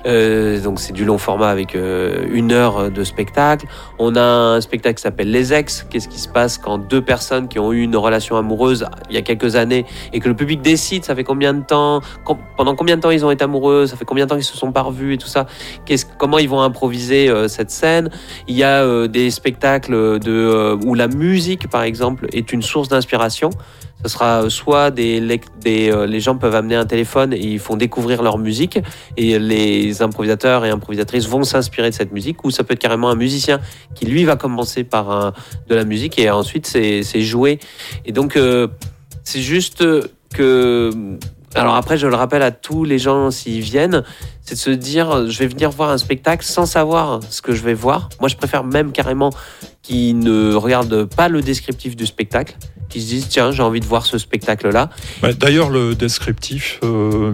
Euh, 0.06 0.60
donc 0.62 0.80
c'est 0.80 0.94
du 0.94 1.06
long 1.06 1.18
format 1.18 1.50
avec 1.50 1.76
euh, 1.76 2.26
une 2.32 2.52
heure 2.52 2.92
de 2.92 3.04
spectacle. 3.04 3.68
On 4.00 4.16
a 4.16 4.22
un 4.22 4.62
spectacle 4.62 4.96
qui 4.96 5.04
s'appelle 5.04 5.32
Les 5.32 5.54
Ex. 5.54 5.86
Qu'est-ce 5.90 6.08
qui 6.08 6.20
se 6.20 6.28
passe 6.28 6.58
quand 6.58 6.78
deux 6.78 7.02
personnes 7.02 7.48
qui 7.48 7.60
ont 7.60 7.72
eu 7.72 7.82
une 7.82 7.96
relation 7.96 8.36
amoureuse 8.38 8.86
il 9.10 9.16
y 9.16 9.18
a 9.18 9.22
quelques 9.22 9.56
années 9.56 9.86
et 10.14 10.20
que 10.20 10.28
le 10.28 10.36
public 10.36 10.62
décide, 10.62 11.06
ça 11.06 11.16
fait 11.16 11.24
combien 11.24 11.54
de 11.54 11.64
temps, 11.64 12.02
pendant 12.58 12.76
combien 12.76 12.98
de 12.98 13.02
temps 13.02 13.12
ils 13.12 13.26
ont 13.26 13.32
été 13.32 13.44
amoureux, 13.44 13.88
ça 13.88 13.96
fait 13.96 14.06
combien 14.06 14.26
de 14.26 14.30
temps 14.30 14.36
qu'ils 14.36 14.44
se 14.44 14.58
sont 14.58 14.72
pas 14.72 14.82
revus 14.82 15.14
et 15.14 15.18
tout 15.18 15.28
ça. 15.28 15.46
Comment 16.18 16.38
ils 16.38 16.50
vont 16.50 16.62
improviser 16.62 17.30
euh, 17.30 17.48
cette 17.48 17.72
scène? 17.72 18.10
Il 18.48 18.56
y 18.56 18.64
a 18.64 18.84
euh, 18.84 19.08
des 19.08 19.30
spectacles 19.32 20.20
de 20.20 20.32
euh, 20.32 20.78
où 20.86 20.94
la 20.96 21.08
musique, 21.08 21.45
par 21.70 21.84
exemple, 21.84 22.28
est 22.34 22.52
une 22.52 22.62
source 22.62 22.90
d'inspiration. 22.90 23.50
Ce 24.04 24.10
sera 24.10 24.44
euh, 24.44 24.50
soit 24.50 24.92
des, 24.92 25.20
des 25.62 25.92
euh, 25.92 26.06
les 26.06 26.20
gens 26.20 26.38
peuvent 26.38 26.56
amener 26.56 26.76
un 26.76 26.86
téléphone 26.86 27.34
et 27.34 27.40
ils 27.40 27.60
font 27.60 27.76
découvrir 27.76 28.22
leur 28.22 28.38
musique 28.38 28.80
et 29.18 29.40
les 29.40 30.02
improvisateurs 30.02 30.66
et 30.66 30.70
improvisatrices 30.70 31.28
vont 31.28 31.44
s'inspirer 31.44 31.90
de 31.90 31.96
cette 31.96 32.12
musique 32.12 32.44
ou 32.44 32.52
ça 32.52 32.64
peut 32.64 32.74
être 32.74 32.80
carrément 32.80 33.10
un 33.10 33.16
musicien 33.16 33.60
qui 33.96 34.06
lui 34.06 34.24
va 34.24 34.36
commencer 34.36 34.84
par 34.84 35.34
de 35.68 35.76
la 35.76 35.86
musique 35.86 36.20
et 36.20 36.30
ensuite 36.30 36.68
c'est 36.68 37.22
joué 37.22 37.60
et 38.06 38.12
donc 38.12 38.38
euh, 38.38 38.68
c'est 39.24 39.42
juste 39.42 39.84
que 40.34 40.92
Alors 41.56 41.76
après, 41.76 41.98
je 41.98 42.06
le 42.06 42.16
rappelle 42.16 42.42
à 42.42 42.52
tous 42.52 42.84
les 42.84 43.00
gens 43.00 43.32
s'ils 43.32 43.62
viennent, 43.62 44.04
c'est 44.42 44.56
de 44.56 44.60
se 44.60 44.70
dire, 44.70 45.30
je 45.30 45.40
vais 45.40 45.48
venir 45.48 45.72
voir 45.72 45.90
un 45.90 45.98
spectacle 45.98 46.46
sans 46.46 46.66
savoir 46.66 47.22
ce 47.30 47.42
que 47.42 47.54
je 47.54 47.64
vais 47.64 47.74
voir. 47.74 48.10
Moi, 48.20 48.28
je 48.28 48.36
préfère 48.36 48.66
même 48.66 48.92
carrément 48.92 49.32
qu'ils 49.86 50.18
ne 50.20 50.54
regardent 50.56 51.06
pas 51.06 51.28
le 51.30 51.42
descriptif 51.42 51.96
du 51.96 52.06
spectacle, 52.08 52.56
qu'ils 52.90 53.02
se 53.04 53.08
disent, 53.08 53.28
tiens, 53.30 53.52
j'ai 53.52 53.62
envie 53.62 53.80
de 53.80 53.86
voir 53.86 54.06
ce 54.06 54.18
spectacle-là. 54.18 54.90
Bah, 55.22 55.34
D'ailleurs, 55.34 55.70
le 55.70 55.94
descriptif, 55.96 56.80
euh, 56.84 57.34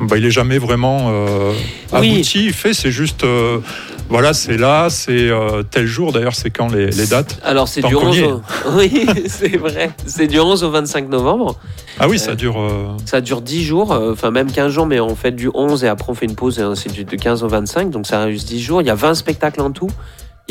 bah, 0.00 0.16
il 0.16 0.24
est 0.24 0.30
jamais 0.30 0.58
vraiment 0.58 1.08
euh, 1.10 1.52
Oui. 1.92 2.12
abouti. 2.14 2.50
Fait, 2.50 2.72
c'est 2.72 2.90
juste, 2.90 3.24
euh, 3.24 3.58
voilà, 4.08 4.32
c'est 4.32 4.56
là, 4.56 4.88
c'est 4.88 5.28
euh, 5.28 5.62
tel 5.62 5.86
jour. 5.86 6.12
D'ailleurs, 6.12 6.34
c'est 6.34 6.48
quand 6.50 6.72
les, 6.72 6.86
les 6.86 7.06
dates? 7.06 7.38
Alors 7.42 7.68
c'est 7.68 7.82
du 7.82 7.94
qu'on 7.94 8.08
11 8.08 8.16
y 8.16 8.20
est. 8.20 8.32
au... 8.32 8.40
Oui, 8.76 9.06
c'est 9.26 9.56
vrai. 9.58 9.90
C'est 10.06 10.26
du 10.28 10.40
11 10.40 10.64
au 10.64 10.70
25 10.70 11.08
novembre. 11.10 11.58
Ah 11.98 12.08
oui, 12.08 12.18
ça 12.18 12.34
dure. 12.34 12.56
Ça 13.04 13.20
dure 13.20 13.42
10 13.42 13.64
jours, 13.64 13.90
enfin 14.12 14.30
même 14.30 14.50
15 14.50 14.72
jours, 14.72 14.86
mais 14.86 14.98
on 15.00 15.14
fait 15.14 15.30
du 15.32 15.50
11 15.52 15.84
et 15.84 15.88
après 15.88 16.10
on 16.10 16.14
fait 16.14 16.24
une 16.26 16.34
pause 16.36 16.58
et 16.58 16.62
ainsi 16.62 16.88
de 16.88 16.94
suite, 16.94 17.10
de 17.10 17.16
15 17.16 17.42
au 17.42 17.48
25, 17.48 17.90
donc 17.90 18.06
ça 18.06 18.24
reste 18.24 18.48
10 18.48 18.60
jours. 18.62 18.80
Il 18.80 18.86
y 18.86 18.90
a 18.90 18.94
20 18.94 19.14
spectacles 19.14 19.60
en 19.60 19.70
tout. 19.70 19.90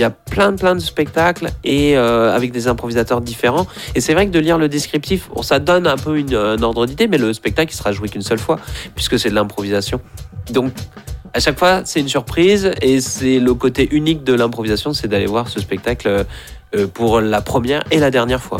Il 0.01 0.05
y 0.05 0.07
a 0.07 0.09
plein, 0.09 0.55
plein 0.55 0.73
de 0.73 0.79
spectacles 0.79 1.51
et 1.63 1.95
euh, 1.95 2.35
avec 2.35 2.51
des 2.51 2.67
improvisateurs 2.67 3.21
différents. 3.21 3.67
Et 3.93 4.01
c'est 4.01 4.15
vrai 4.15 4.25
que 4.25 4.31
de 4.31 4.39
lire 4.39 4.57
le 4.57 4.67
descriptif, 4.67 5.29
ça 5.43 5.59
donne 5.59 5.85
un 5.85 5.95
peu 5.95 6.17
un 6.33 6.63
ordre 6.63 6.87
d'idée, 6.87 7.07
mais 7.07 7.19
le 7.19 7.33
spectacle 7.33 7.71
il 7.71 7.77
sera 7.77 7.91
joué 7.91 8.09
qu'une 8.09 8.23
seule 8.23 8.39
fois 8.39 8.57
puisque 8.95 9.19
c'est 9.19 9.29
de 9.29 9.35
l'improvisation. 9.35 10.01
Donc 10.49 10.73
à 11.33 11.39
chaque 11.39 11.57
fois, 11.57 11.81
c'est 11.85 11.99
une 11.99 12.09
surprise 12.09 12.71
et 12.81 13.01
c'est 13.01 13.39
le 13.39 13.53
côté 13.53 13.87
unique 13.91 14.23
de 14.23 14.33
l'improvisation, 14.33 14.93
c'est 14.93 15.07
d'aller 15.07 15.25
voir 15.27 15.47
ce 15.47 15.59
spectacle 15.59 16.25
euh, 16.75 16.87
pour 16.87 17.21
la 17.21 17.41
première 17.41 17.83
et 17.91 17.99
la 17.99 18.11
dernière 18.11 18.41
fois. 18.41 18.59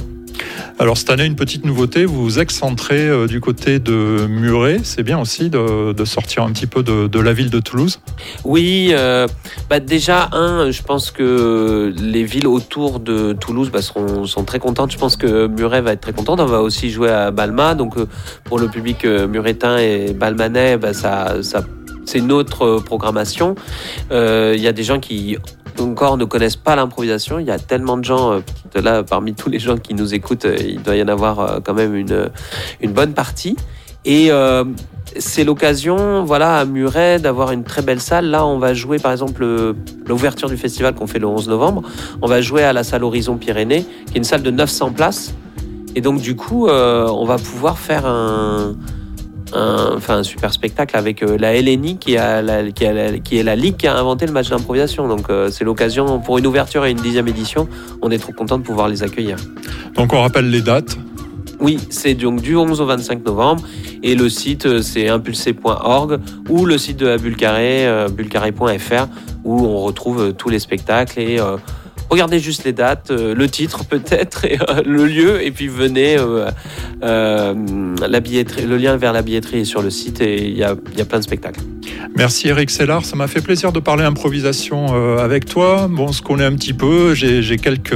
Alors 0.80 0.98
cette 0.98 1.12
année, 1.12 1.26
une 1.26 1.36
petite 1.36 1.66
nouveauté, 1.66 2.06
vous 2.06 2.24
vous 2.24 2.40
excentrez 2.40 3.08
euh, 3.08 3.28
du 3.28 3.40
côté 3.40 3.78
de 3.78 4.26
Muret. 4.28 4.80
C'est 4.84 5.04
bien 5.04 5.20
aussi 5.20 5.50
de, 5.50 5.94
de 5.94 6.06
sortir 6.06 6.44
un 6.44 6.52
petit 6.52 6.66
peu 6.66 6.82
de, 6.82 7.08
de 7.08 7.20
la 7.20 7.34
ville 7.34 7.52
de 7.52 7.60
Toulouse. 7.60 8.00
Oui, 8.44 8.90
euh, 8.92 9.28
bah 9.70 9.80
déjà, 9.80 10.30
un, 10.32 10.72
je 10.72 10.82
pense 10.82 11.12
que 11.12 11.94
les 11.96 12.24
villes 12.24 12.48
autour 12.48 13.00
de 13.00 13.34
Toulouse 13.34 13.70
bah, 13.72 13.82
seront, 13.82 14.26
sont 14.26 14.44
très 14.44 14.60
contentes. 14.60 14.92
Je 14.92 14.98
pense 14.98 15.18
que 15.18 15.48
Muret 15.48 15.82
va 15.82 15.94
être 15.94 16.02
très 16.02 16.14
contente. 16.14 16.40
On 16.40 16.46
va 16.46 16.62
aussi 16.62 16.90
jouer 16.90 17.12
à 17.12 17.30
Balma. 17.30 17.76
Donc, 17.76 17.98
euh, 17.98 18.08
pour 18.46 18.58
le 18.58 18.68
public 18.68 19.06
euh, 19.06 19.28
muretin 19.28 19.78
et 19.78 20.14
balmanais, 20.14 20.78
bah, 20.78 20.94
ça, 20.94 21.44
ça, 21.44 21.64
c'est 22.06 22.20
une 22.20 22.32
autre 22.32 22.66
euh, 22.66 22.80
programmation. 22.80 23.56
Euh, 24.12 24.54
Il 24.56 24.62
y 24.62 24.68
a 24.68 24.74
des 24.74 24.84
gens 24.84 25.00
qui 25.00 25.38
encore 25.80 26.18
ne 26.18 26.26
connaissent 26.26 26.56
pas 26.58 26.76
l'improvisation. 26.76 27.40
Il 27.40 27.48
y 27.48 27.52
a 27.52 27.58
tellement 27.60 27.98
de 27.98 28.04
gens, 28.04 28.34
euh, 28.34 28.82
là, 28.82 29.04
parmi 29.04 29.34
tous 29.34 29.50
les 29.50 29.60
gens 29.60 29.78
qui 29.78 29.94
nous 29.94 30.14
écoutent, 30.14 30.46
il 30.60 30.82
doit 30.82 30.96
y 30.96 31.02
en 31.04 31.08
avoir 31.08 31.62
quand 31.64 31.74
même 31.74 31.96
une, 31.96 32.30
une 32.82 32.92
bonne 32.92 33.14
partie. 33.14 33.56
Et 34.04 34.32
euh, 34.32 34.64
c'est 35.18 35.44
l'occasion, 35.44 36.24
voilà, 36.24 36.58
à 36.58 36.66
Muret, 36.66 37.20
d'avoir 37.20 37.52
une 37.52 37.64
très 37.64 37.82
belle 37.84 38.02
salle. 38.02 38.26
Là, 38.32 38.46
on 38.46 38.58
va 38.58 38.74
jouer, 38.74 38.98
par 38.98 39.12
exemple, 39.12 39.42
le- 39.42 39.76
l'ouverture 40.08 40.50
du 40.50 40.58
festival 40.58 40.96
qu'on 40.96 41.06
fait 41.08 41.20
le 41.20 41.28
11 41.28 41.48
novembre. 41.50 41.84
On 42.22 42.28
va 42.28 42.42
jouer 42.42 42.64
à 42.64 42.74
la 42.74 42.84
salle 42.84 43.04
Horizon 43.04 43.38
Pyrénées, 43.38 43.86
qui 44.08 44.14
est 44.16 44.18
une 44.18 44.24
salle 44.24 44.42
de 44.42 44.50
900 44.52 44.92
places. 44.94 45.34
Et 45.96 46.02
donc, 46.02 46.20
du 46.22 46.36
coup, 46.36 46.68
euh, 46.68 47.08
on 47.10 47.26
va 47.26 47.36
pouvoir 47.38 47.78
faire 47.78 48.06
un, 48.08 48.76
un- 49.54 49.92
enfin, 49.98 50.18
un 50.18 50.24
super 50.24 50.52
spectacle 50.54 50.96
avec 50.98 51.24
euh, 51.24 51.38
la 51.40 51.54
LNI, 51.54 51.98
qui, 51.98 52.18
a 52.18 52.42
la- 52.42 52.72
qui, 52.72 52.86
a 52.86 52.94
la- 52.94 53.20
qui 53.20 53.38
est 53.38 53.44
la 53.44 53.56
ligue 53.56 53.78
qui 53.78 53.88
a 53.88 53.98
inventé 53.98 54.26
le 54.26 54.32
match 54.32 54.50
d'improvisation. 54.50 55.08
Donc, 55.08 55.30
euh, 55.30 55.50
c'est 55.52 55.64
l'occasion 55.64 56.20
pour 56.20 56.38
une 56.38 56.48
ouverture 56.48 56.86
et 56.86 56.92
une 56.92 56.98
dixième 57.02 57.28
édition. 57.28 57.68
On 58.02 58.10
est 58.12 58.18
trop 58.18 58.32
content 58.34 58.58
de 58.58 58.64
pouvoir 58.64 58.88
les 58.88 59.04
accueillir. 59.04 59.38
Donc 59.96 60.14
on 60.14 60.22
rappelle 60.22 60.50
les 60.50 60.62
dates. 60.62 60.98
Oui, 61.60 61.78
c'est 61.92 62.16
donc 62.16 62.42
du 62.42 62.56
11 62.56 62.82
au 62.82 62.86
25 62.86 63.24
novembre 63.24 63.64
et 64.02 64.16
le 64.16 64.30
site 64.30 64.66
euh, 64.66 64.82
c'est 64.82 65.10
impulsé.org 65.10 66.20
ou 66.50 66.66
le 66.66 66.78
site 66.80 66.98
de 66.98 67.06
la 67.08 67.18
Bulcaré, 67.18 67.86
euh, 67.86 68.08
bulcaré.fr 68.10 69.06
où 69.44 69.66
on 69.66 69.78
retrouve 69.82 70.34
tous 70.34 70.50
les 70.50 70.58
spectacles 70.60 71.20
et 71.20 71.40
euh, 71.40 71.58
regardez 72.12 72.40
juste 72.40 72.66
les 72.66 72.74
dates, 72.74 73.10
euh, 73.10 73.34
le 73.34 73.50
titre 73.50 73.86
peut-être 73.90 74.46
euh, 74.46 74.84
le 74.86 75.06
lieu 75.06 75.44
et 75.44 75.52
puis 75.52 75.68
venez. 75.68 76.18
euh, 76.20 76.52
la 77.02 78.20
billetterie, 78.20 78.66
le 78.66 78.78
lien 78.78 78.96
vers 78.98 79.14
la 79.14 79.22
billetterie 79.22 79.62
est 79.62 79.66
sur 79.66 79.82
le 79.82 79.90
site 79.90 80.22
et 80.22 80.48
il 80.48 80.58
y 80.58 80.64
a 80.64 80.76
plein 80.76 81.20
de 81.20 81.24
spectacles. 81.24 81.62
Merci 82.16 82.48
Eric 82.50 82.70
Sellard, 82.70 83.06
ça 83.06 83.16
m'a 83.16 83.28
fait 83.28 83.42
plaisir 83.42 83.72
de 83.72 83.80
parler 83.80 84.04
improvisation 84.04 84.88
euh, 84.94 85.18
avec 85.18 85.46
toi. 85.46 85.88
Bon, 85.90 86.08
on 86.08 86.12
se 86.12 86.22
connaît 86.22 86.44
un 86.46 86.54
petit 86.56 86.74
peu, 86.74 87.14
j'ai 87.14 87.42
quelques 87.58 87.96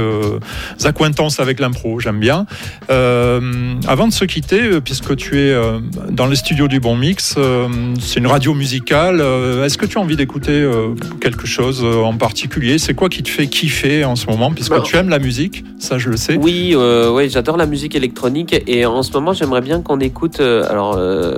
acquaintances 0.84 1.38
avec 1.40 1.60
l'impro, 1.60 2.00
j'aime 2.00 2.18
bien. 2.18 2.46
Euh, 2.90 3.74
avant 3.86 4.08
de 4.08 4.12
se 4.12 4.24
quitter, 4.24 4.60
euh, 4.62 4.80
puisque 4.80 5.16
tu 5.16 5.38
es 5.38 5.54
dans 6.10 6.26
les 6.26 6.36
studios 6.36 6.68
du 6.68 6.80
Bon 6.80 6.96
Mix, 6.96 7.36
c'est 8.00 8.18
une 8.20 8.26
radio 8.26 8.54
musicale, 8.54 9.20
est-ce 9.64 9.76
que 9.78 9.86
tu 9.86 9.98
as 9.98 10.00
envie 10.00 10.16
d'écouter 10.16 10.68
quelque 11.20 11.46
chose 11.46 11.84
en 11.84 12.14
particulier? 12.16 12.78
C'est 12.78 12.94
quoi 12.94 13.08
qui 13.08 13.22
te 13.22 13.28
fait 13.28 13.46
kiffer 13.46 14.04
en 14.04 14.16
ce 14.16 14.26
moment? 14.26 14.50
Puisque 14.52 14.70
Bah, 14.72 14.80
tu 14.84 14.96
aimes 14.96 15.08
la 15.08 15.18
musique, 15.18 15.64
ça 15.78 15.98
je 15.98 16.08
le 16.08 16.16
sais. 16.16 16.36
Oui, 16.40 16.72
euh, 16.74 17.10
ouais, 17.10 17.28
j'adore 17.28 17.56
la 17.56 17.66
musique 17.66 17.94
électronique 17.94 18.56
et 18.66 18.86
en 18.86 19.02
ce 19.02 19.12
moment 19.12 19.32
j'aimerais 19.32 19.60
bien 19.60 19.80
qu'on 19.82 20.00
écoute. 20.00 20.40
alors, 20.40 20.94
euh, 20.96 21.36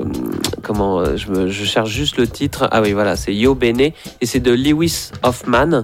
comment 0.62 1.16
je, 1.16 1.28
me- 1.30 1.48
je 1.50 1.64
cherche 1.64 1.90
juste 1.90 2.16
le 2.16 2.26
titre. 2.26 2.37
Ah 2.70 2.80
oui, 2.82 2.92
voilà, 2.92 3.16
c'est 3.16 3.34
Yo 3.34 3.54
Bene 3.54 3.80
et 3.80 3.92
c'est 4.22 4.40
de 4.40 4.52
Lewis 4.52 5.10
Hoffman. 5.22 5.82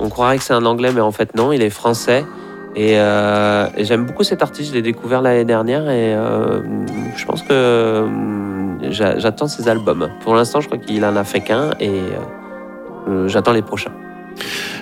On 0.00 0.08
croirait 0.08 0.38
que 0.38 0.44
c'est 0.44 0.54
un 0.54 0.64
anglais, 0.64 0.92
mais 0.94 1.00
en 1.00 1.10
fait 1.12 1.34
non, 1.34 1.52
il 1.52 1.62
est 1.62 1.70
français. 1.70 2.24
Et, 2.76 2.98
euh, 2.98 3.66
j'aime 3.78 4.04
beaucoup 4.06 4.22
cet 4.22 4.42
artiste. 4.42 4.70
Je 4.70 4.74
l'ai 4.74 4.82
découvert 4.82 5.20
l'année 5.22 5.44
dernière 5.44 5.88
et 5.90 6.14
euh, 6.14 6.60
je 7.16 7.24
pense 7.24 7.42
que 7.42 7.48
euh, 7.52 8.06
j'a- 8.92 9.18
j'attends 9.18 9.48
ses 9.48 9.68
albums. 9.68 10.08
Pour 10.22 10.34
l'instant, 10.34 10.60
je 10.60 10.66
crois 10.66 10.78
qu'il 10.78 11.04
en 11.04 11.16
a 11.16 11.24
fait 11.24 11.40
qu'un 11.40 11.70
et 11.80 12.00
j'attends 13.26 13.52
les 13.52 13.62
prochains. 13.62 13.90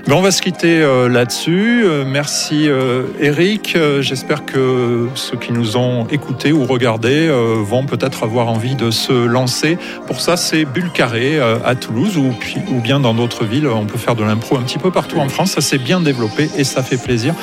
On 0.08 0.22
va 0.22 0.30
se 0.30 0.40
quitter 0.40 0.80
euh, 0.80 1.08
là-dessus. 1.08 1.84
Euh, 1.84 2.04
merci 2.06 2.68
euh, 2.68 3.02
Eric. 3.20 3.76
J'espère 4.00 4.46
que 4.46 5.08
ceux 5.14 5.36
qui 5.36 5.52
nous 5.52 5.76
ont 5.76 6.06
écoutés 6.06 6.52
ou 6.52 6.64
regardés 6.64 7.28
vont 7.28 7.84
peut-être 7.84 8.22
avoir 8.22 8.48
envie 8.48 8.76
de 8.76 8.90
se 8.90 9.12
lancer. 9.12 9.78
Pour 10.06 10.20
ça, 10.20 10.36
c'est 10.36 10.64
Bulle 10.64 10.90
Carré 10.90 11.40
à 11.40 11.74
Toulouse 11.74 12.16
ou, 12.16 12.32
bien 12.80 13.00
dans 13.00 13.14
d'autres 13.14 13.44
villes. 13.44 13.66
On 13.66 13.84
peut 13.84 13.98
faire 13.98 14.14
de 14.14 14.24
l'impro 14.24 14.56
un 14.56 14.62
petit 14.62 14.78
peu 14.78 14.90
partout 14.90 15.18
en 15.18 15.28
France. 15.28 15.52
Ça 15.52 15.60
s'est 15.60 15.78
bien 15.78 16.00
développé 16.00 16.48
et 16.56 16.64
ça 16.64 16.82
fait 16.82 17.02
plaisir. 17.02 17.34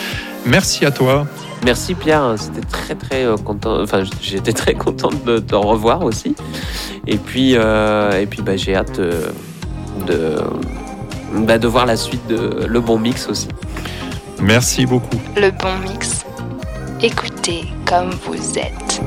Merci 0.45 0.85
à 0.85 0.91
toi. 0.91 1.27
Merci 1.65 1.95
Pierre, 1.95 2.35
c'était 2.37 2.65
très 2.67 2.95
très 2.95 3.25
content. 3.43 3.81
Enfin, 3.81 4.03
j'étais 4.21 4.53
très 4.53 4.73
contente 4.73 5.23
de 5.25 5.39
te 5.39 5.55
revoir 5.55 6.03
aussi. 6.03 6.35
Et 7.07 7.17
puis, 7.17 7.53
et 7.53 8.25
puis, 8.29 8.41
bah, 8.41 8.57
j'ai 8.57 8.75
hâte 8.75 8.99
de, 10.07 10.37
bah, 11.33 11.57
de 11.57 11.67
voir 11.67 11.85
la 11.85 11.97
suite 11.97 12.25
de 12.27 12.65
Le 12.67 12.79
Bon 12.79 12.97
Mix 12.97 13.27
aussi. 13.27 13.47
Merci 14.41 14.85
beaucoup. 14.85 15.21
Le 15.37 15.51
bon 15.51 15.77
mix. 15.77 16.25
Écoutez 17.01 17.63
comme 17.85 18.11
vous 18.25 18.59
êtes. 18.59 19.01